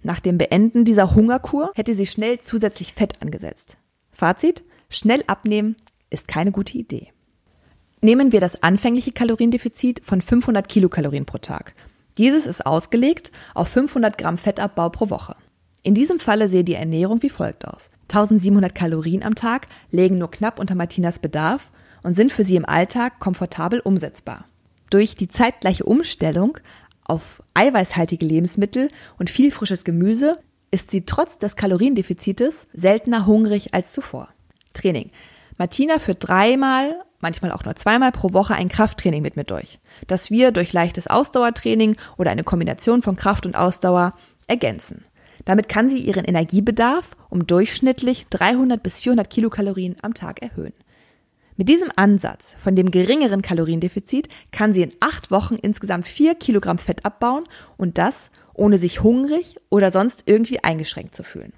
Nach 0.03 0.19
dem 0.19 0.37
Beenden 0.37 0.85
dieser 0.85 1.15
Hungerkur 1.15 1.71
hätte 1.75 1.93
sie 1.93 2.05
schnell 2.05 2.39
zusätzlich 2.39 2.93
Fett 2.93 3.21
angesetzt. 3.21 3.77
Fazit, 4.11 4.63
schnell 4.89 5.23
abnehmen 5.27 5.75
ist 6.09 6.27
keine 6.27 6.51
gute 6.51 6.77
Idee. 6.77 7.09
Nehmen 8.01 8.31
wir 8.31 8.39
das 8.39 8.63
anfängliche 8.63 9.11
Kaloriendefizit 9.11 10.03
von 10.03 10.21
500 10.21 10.67
Kilokalorien 10.69 11.25
pro 11.25 11.37
Tag 11.37 11.73
dieses 12.19 12.45
ist 12.47 12.65
ausgelegt 12.65 13.31
auf 13.55 13.69
500 13.69 14.17
Gramm 14.17 14.37
Fettabbau 14.37 14.89
pro 14.89 15.09
Woche. 15.09 15.37
In 15.83 15.95
diesem 15.95 16.19
Falle 16.19 16.49
sehe 16.49 16.65
die 16.65 16.73
Ernährung 16.73 17.23
wie 17.23 17.29
folgt 17.29 17.65
aus. 17.65 17.91
1700 18.09 18.75
Kalorien 18.75 19.23
am 19.23 19.35
Tag 19.35 19.67
legen 19.89 20.17
nur 20.17 20.29
knapp 20.29 20.59
unter 20.59 20.75
Martinas 20.75 21.19
Bedarf 21.19 21.71
und 22.03 22.15
sind 22.15 22.33
für 22.33 22.43
sie 22.43 22.57
im 22.57 22.65
Alltag 22.65 23.19
komfortabel 23.19 23.79
umsetzbar. 23.79 24.43
Durch 24.89 25.15
die 25.15 25.29
zeitgleiche 25.29 25.85
Umstellung 25.85 26.57
auf 27.09 27.41
eiweißhaltige 27.53 28.25
Lebensmittel 28.25 28.89
und 29.17 29.29
viel 29.29 29.51
frisches 29.51 29.83
Gemüse 29.83 30.39
ist 30.71 30.91
sie 30.91 31.05
trotz 31.05 31.37
des 31.37 31.55
Kaloriendefizites 31.55 32.67
seltener 32.73 33.25
hungrig 33.25 33.73
als 33.73 33.91
zuvor. 33.91 34.29
Training. 34.73 35.09
Martina 35.57 35.99
führt 35.99 36.27
dreimal 36.27 36.95
manchmal 37.21 37.51
auch 37.51 37.65
nur 37.65 37.75
zweimal 37.75 38.11
pro 38.11 38.33
Woche 38.33 38.55
ein 38.55 38.69
Krafttraining 38.69 39.21
mit 39.21 39.35
mir 39.35 39.43
durch, 39.43 39.79
das 40.07 40.31
wir 40.31 40.51
durch 40.51 40.73
leichtes 40.73 41.07
Ausdauertraining 41.07 41.97
oder 42.17 42.31
eine 42.31 42.43
Kombination 42.43 43.01
von 43.01 43.15
Kraft 43.15 43.45
und 43.45 43.55
Ausdauer 43.55 44.13
ergänzen. 44.47 45.03
Damit 45.45 45.69
kann 45.69 45.89
sie 45.89 45.99
ihren 45.99 46.25
Energiebedarf 46.25 47.11
um 47.29 47.47
durchschnittlich 47.47 48.27
300 48.29 48.81
bis 48.81 48.99
400 48.99 49.29
Kilokalorien 49.29 49.95
am 50.01 50.13
Tag 50.13 50.41
erhöhen. 50.41 50.73
Mit 51.59 51.67
diesem 51.67 51.91
Ansatz 51.97 52.55
von 52.63 52.77
dem 52.77 52.89
geringeren 52.89 53.41
Kaloriendefizit 53.41 54.29
kann 54.53 54.71
sie 54.71 54.81
in 54.81 54.93
acht 55.01 55.29
Wochen 55.29 55.55
insgesamt 55.55 56.07
vier 56.07 56.33
Kilogramm 56.33 56.77
Fett 56.77 57.03
abbauen 57.03 57.43
und 57.75 57.97
das 57.97 58.31
ohne 58.53 58.79
sich 58.79 59.03
hungrig 59.03 59.57
oder 59.69 59.91
sonst 59.91 60.23
irgendwie 60.25 60.63
eingeschränkt 60.63 61.13
zu 61.15 61.21
fühlen. 61.21 61.51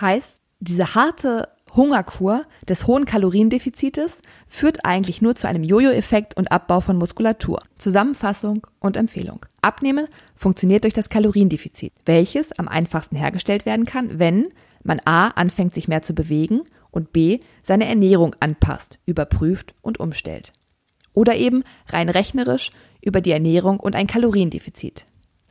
Heißt, 0.00 0.40
diese 0.58 0.96
harte 0.96 1.48
Hungerkur 1.76 2.42
des 2.68 2.88
hohen 2.88 3.04
Kaloriendefizites 3.04 4.20
führt 4.48 4.84
eigentlich 4.84 5.22
nur 5.22 5.36
zu 5.36 5.46
einem 5.46 5.62
Jojo-Effekt 5.62 6.36
und 6.36 6.50
Abbau 6.50 6.80
von 6.80 6.96
Muskulatur. 6.96 7.62
Zusammenfassung 7.78 8.66
und 8.80 8.96
Empfehlung. 8.96 9.46
Abnehmen 9.62 10.08
funktioniert 10.34 10.82
durch 10.82 10.94
das 10.94 11.08
Kaloriendefizit, 11.08 11.92
welches 12.04 12.50
am 12.58 12.66
einfachsten 12.66 13.14
hergestellt 13.14 13.64
werden 13.64 13.86
kann, 13.86 14.18
wenn 14.18 14.48
man 14.82 15.00
A 15.04 15.28
anfängt 15.28 15.72
sich 15.72 15.86
mehr 15.86 16.02
zu 16.02 16.14
bewegen 16.14 16.62
und 16.90 17.12
B 17.12 17.40
seine 17.62 17.86
Ernährung 17.86 18.34
anpasst, 18.40 18.98
überprüft 19.06 19.74
und 19.82 20.00
umstellt. 20.00 20.52
Oder 21.12 21.36
eben 21.36 21.62
rein 21.88 22.08
rechnerisch 22.08 22.70
über 23.02 23.20
die 23.20 23.32
Ernährung 23.32 23.80
und 23.80 23.94
ein 23.94 24.06
Kaloriendefizit. 24.06 25.06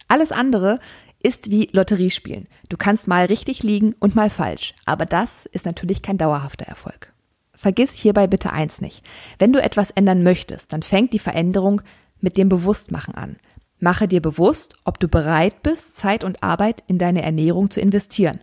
Alles 0.08 0.32
andere 0.32 0.80
ist 1.22 1.52
wie 1.52 1.70
Lotteriespielen. 1.72 2.48
Du 2.70 2.78
kannst 2.78 3.08
mal 3.08 3.26
richtig 3.26 3.64
liegen 3.64 3.94
und 4.00 4.16
mal 4.16 4.30
falsch, 4.30 4.74
aber 4.86 5.06
das 5.06 5.46
ist 5.48 5.66
natürlich 5.66 6.02
kein 6.02 6.18
dauerhafter 6.18 6.66
Erfolg. 6.66 7.14
Vergiss 7.54 7.94
hierbei 7.94 8.28
bitte 8.28 8.54
eins 8.54 8.80
nicht. 8.80 9.04
Wenn 9.38 9.52
du 9.52 9.62
etwas 9.62 9.92
ändern 9.92 10.24
möchtest, 10.24 10.72
dann 10.72 10.82
fängt 10.82 11.14
die 11.14 11.20
Veränderung 11.20 11.82
mit 12.22 12.38
dem 12.38 12.48
Bewusstmachen 12.48 13.16
an. 13.16 13.36
Mache 13.80 14.08
dir 14.08 14.22
bewusst, 14.22 14.76
ob 14.86 15.00
du 15.00 15.08
bereit 15.08 15.62
bist, 15.62 15.98
Zeit 15.98 16.24
und 16.24 16.42
Arbeit 16.42 16.84
in 16.88 16.98
deine 16.98 17.22
Ernährung 17.22 17.70
zu 17.70 17.82
investieren. 17.82 18.40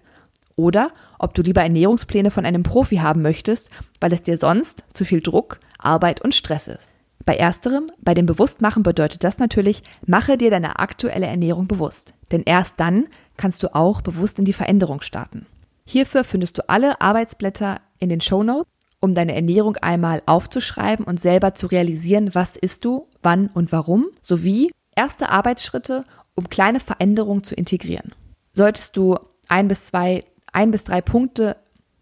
Oder 0.57 0.90
ob 1.19 1.35
du 1.35 1.42
lieber 1.42 1.62
Ernährungspläne 1.62 2.31
von 2.31 2.47
einem 2.47 2.62
Profi 2.62 2.97
haben 2.97 3.23
möchtest, 3.23 3.71
weil 4.01 4.12
es 4.12 4.23
dir 4.23 4.38
sonst 4.38 4.85
zu 4.95 5.05
viel 5.05 5.21
Druck, 5.21 5.61
Arbeit 5.79 6.23
und 6.23 6.35
Stress 6.35 6.66
ist. 6.66 6.92
Bei 7.27 7.37
ersterem, 7.37 7.90
bei 8.01 8.14
dem 8.14 8.25
Bewusstmachen 8.25 8.83
bedeutet 8.83 9.25
das 9.25 9.38
natürlich, 9.38 9.83
mache 10.07 10.38
dir 10.38 10.51
deine 10.51 10.79
aktuelle 10.79 11.27
Ernährung 11.27 11.66
bewusst. 11.66 12.14
Denn 12.31 12.42
erst 12.45 12.81
dann 12.81 13.09
kannst 13.37 13.62
du 13.62 13.75
auch 13.75 14.01
bewusst 14.01 14.38
in 14.38 14.45
die 14.45 14.53
Veränderung 14.53 15.03
starten. 15.03 15.47
Hierfür 15.85 16.25
findest 16.25 16.59
du 16.59 16.69
alle 16.69 17.01
Arbeitsblätter 17.01 17.81
in 17.99 18.09
den 18.09 18.21
Show 18.21 18.42
Notes, 18.42 18.71
um 19.01 19.14
deine 19.14 19.35
Ernährung 19.35 19.77
einmal 19.77 20.23
aufzuschreiben 20.27 21.05
und 21.05 21.21
selber 21.21 21.55
zu 21.55 21.66
realisieren, 21.66 22.35
was 22.35 22.57
isst 22.57 22.85
du, 22.85 23.07
wann 23.23 23.49
und 23.49 23.73
warum, 23.73 24.07
sowie 24.23 24.71
erste 24.97 25.29
Arbeitsschritte, 25.29 26.05
um 26.35 26.49
kleine 26.49 26.81
Veränderungen 26.81 27.45
zu 27.45 27.55
integrieren. 27.55 28.14
Solltest 28.53 28.97
du 28.97 29.16
ein 29.49 29.69
bis 29.69 29.87
zwei, 29.87 30.25
ein 30.57 30.71
bis 30.71 30.85
drei 30.85 31.03
Punkte 31.03 31.57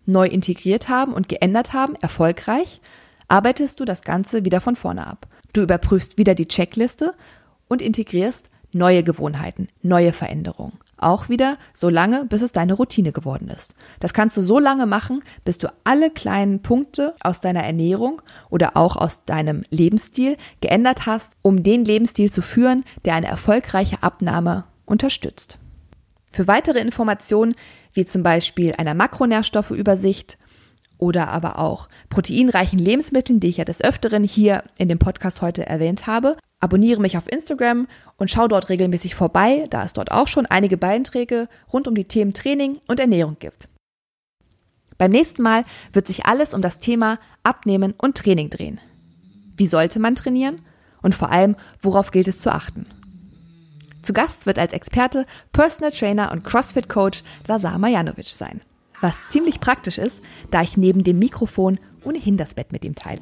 neu 0.07 0.27
integriert 0.27 0.89
haben 0.89 1.13
und 1.13 1.29
geändert 1.29 1.73
haben, 1.73 1.97
erfolgreich, 1.97 2.81
arbeitest 3.27 3.81
du 3.81 3.85
das 3.85 4.03
Ganze 4.03 4.45
wieder 4.45 4.61
von 4.61 4.77
vorne 4.77 5.07
ab. 5.07 5.27
Du 5.53 5.63
überprüfst 5.63 6.19
wieder 6.19 6.35
die 6.35 6.47
Checkliste 6.47 7.15
und 7.69 7.83
integrierst 7.83 8.49
neue 8.73 9.03
Gewohnheiten, 9.03 9.69
neue 9.83 10.13
Veränderungen. 10.13 10.79
Auch 10.97 11.29
wieder 11.29 11.59
so 11.75 11.89
lange, 11.89 12.27
bis 12.27 12.43
es 12.43 12.53
deine 12.53 12.75
Routine 12.75 13.13
geworden 13.13 13.49
ist. 13.49 13.75
Das 13.99 14.15
kannst 14.15 14.37
du 14.37 14.43
so 14.43 14.61
lange 14.61 14.87
machen, 14.87 15.23
bis 15.45 15.59
du 15.59 15.73
alle 15.83 16.11
kleinen 16.11 16.63
Punkte 16.63 17.15
aus 17.21 17.41
deiner 17.41 17.65
Ernährung 17.65 18.23
oder 18.51 18.77
auch 18.77 18.97
aus 18.97 19.25
deinem 19.25 19.65
Lebensstil 19.71 20.37
geändert 20.61 21.07
hast, 21.07 21.37
um 21.43 21.65
den 21.65 21.85
Lebensstil 21.85 22.31
zu 22.31 22.43
führen, 22.43 22.85
der 23.05 23.15
eine 23.15 23.27
erfolgreiche 23.27 24.03
Abnahme 24.03 24.65
unterstützt. 24.87 25.59
Für 26.35 26.49
weitere 26.49 26.81
Informationen, 26.81 27.55
wie 27.95 28.05
zum 28.05 28.23
Beispiel 28.23 28.75
einer 28.77 28.95
Makronährstoffelübersicht 28.95 30.37
oder 30.99 31.29
aber 31.29 31.59
auch 31.59 31.89
proteinreichen 32.09 32.79
Lebensmitteln, 32.79 33.41
die 33.41 33.49
ich 33.49 33.57
ja 33.59 33.65
des 33.65 33.83
Öfteren 33.83 34.25
hier 34.25 34.63
in 34.79 34.89
dem 34.89 34.99
Podcast 34.99 35.43
heute 35.43 35.67
erwähnt 35.67 36.07
habe. 36.07 36.37
Abonniere 36.61 37.01
mich 37.01 37.17
auf 37.17 37.31
Instagram 37.31 37.89
und 38.17 38.31
schau 38.31 38.49
dort 38.49 38.69
regelmäßig 38.69 39.15
vorbei, 39.15 39.67
da 39.71 39.85
es 39.85 39.93
dort 39.93 40.13
auch 40.13 40.29
schon 40.29 40.47
einige 40.47 40.77
Beiträge 40.77 41.49
rund 41.73 41.89
um 41.89 41.95
die 41.95 42.07
Themen 42.07 42.33
Training 42.33 42.79
und 42.87 43.01
Ernährung 43.01 43.37
gibt. 43.39 43.69
Beim 44.97 45.11
nächsten 45.11 45.43
Mal 45.43 45.65
wird 45.93 46.07
sich 46.07 46.27
alles 46.27 46.55
um 46.55 46.63
das 46.63 46.79
Thema 46.79 47.19
Abnehmen 47.43 47.95
und 47.99 48.17
Training 48.17 48.49
drehen. 48.51 48.81
Wie 49.57 49.67
sollte 49.67 49.99
man 49.99 50.15
trainieren? 50.15 50.63
Und 51.03 51.15
vor 51.15 51.31
allem, 51.31 51.57
worauf 51.81 52.13
gilt 52.13 52.29
es 52.29 52.39
zu 52.39 52.51
achten? 52.51 52.87
Zu 54.05 54.13
Gast 54.13 54.47
wird 54.47 54.59
als 54.59 54.73
Experte 54.73 55.27
Personal 55.53 55.91
Trainer 55.91 56.31
und 56.31 56.45
CrossFit 56.45 56.89
Coach 56.89 57.23
Lazar 57.47 57.79
Majanovic 57.79 58.29
sein 58.29 58.61
was 59.05 59.15
ziemlich 59.29 59.61
praktisch 59.61 59.99
ist, 59.99 60.21
da 60.51 60.63
ich 60.63 60.79
neben 60.79 61.05
dem 61.05 61.19
Mikrofon 61.19 61.79
ohnehin 62.05 62.39
das 62.39 62.55
Bett 62.55 62.73
mit 62.73 62.85
ihm 62.85 62.95
teile. 62.95 63.21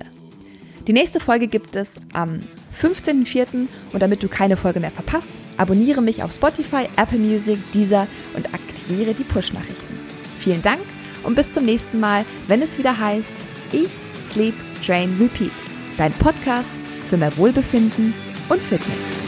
Die 0.86 0.92
nächste 0.92 1.18
Folge 1.18 1.48
gibt 1.48 1.74
es 1.74 1.96
am 2.12 2.40
15.04. 2.72 3.66
und 3.92 4.02
damit 4.02 4.22
du 4.22 4.28
keine 4.28 4.56
Folge 4.56 4.78
mehr 4.78 4.90
verpasst, 4.92 5.32
abonniere 5.56 6.00
mich 6.00 6.22
auf 6.22 6.32
Spotify, 6.32 6.88
Apple 6.96 7.18
Music, 7.18 7.58
Deezer 7.72 8.06
und 8.34 8.54
aktiviere 8.54 9.14
die 9.14 9.24
Push-Nachrichten. 9.24 9.98
Vielen 10.38 10.62
Dank 10.62 10.82
und 11.24 11.34
bis 11.34 11.52
zum 11.52 11.64
nächsten 11.64 11.98
Mal, 11.98 12.24
wenn 12.46 12.62
es 12.62 12.78
wieder 12.78 12.98
heißt 12.98 13.34
Eat, 13.72 13.90
Sleep, 14.20 14.54
Train, 14.84 15.16
Repeat. 15.20 15.52
Dein 15.98 16.12
Podcast 16.14 16.70
für 17.08 17.16
mehr 17.16 17.36
Wohlbefinden 17.36 18.14
und 18.48 18.60
Fitness. 18.60 19.21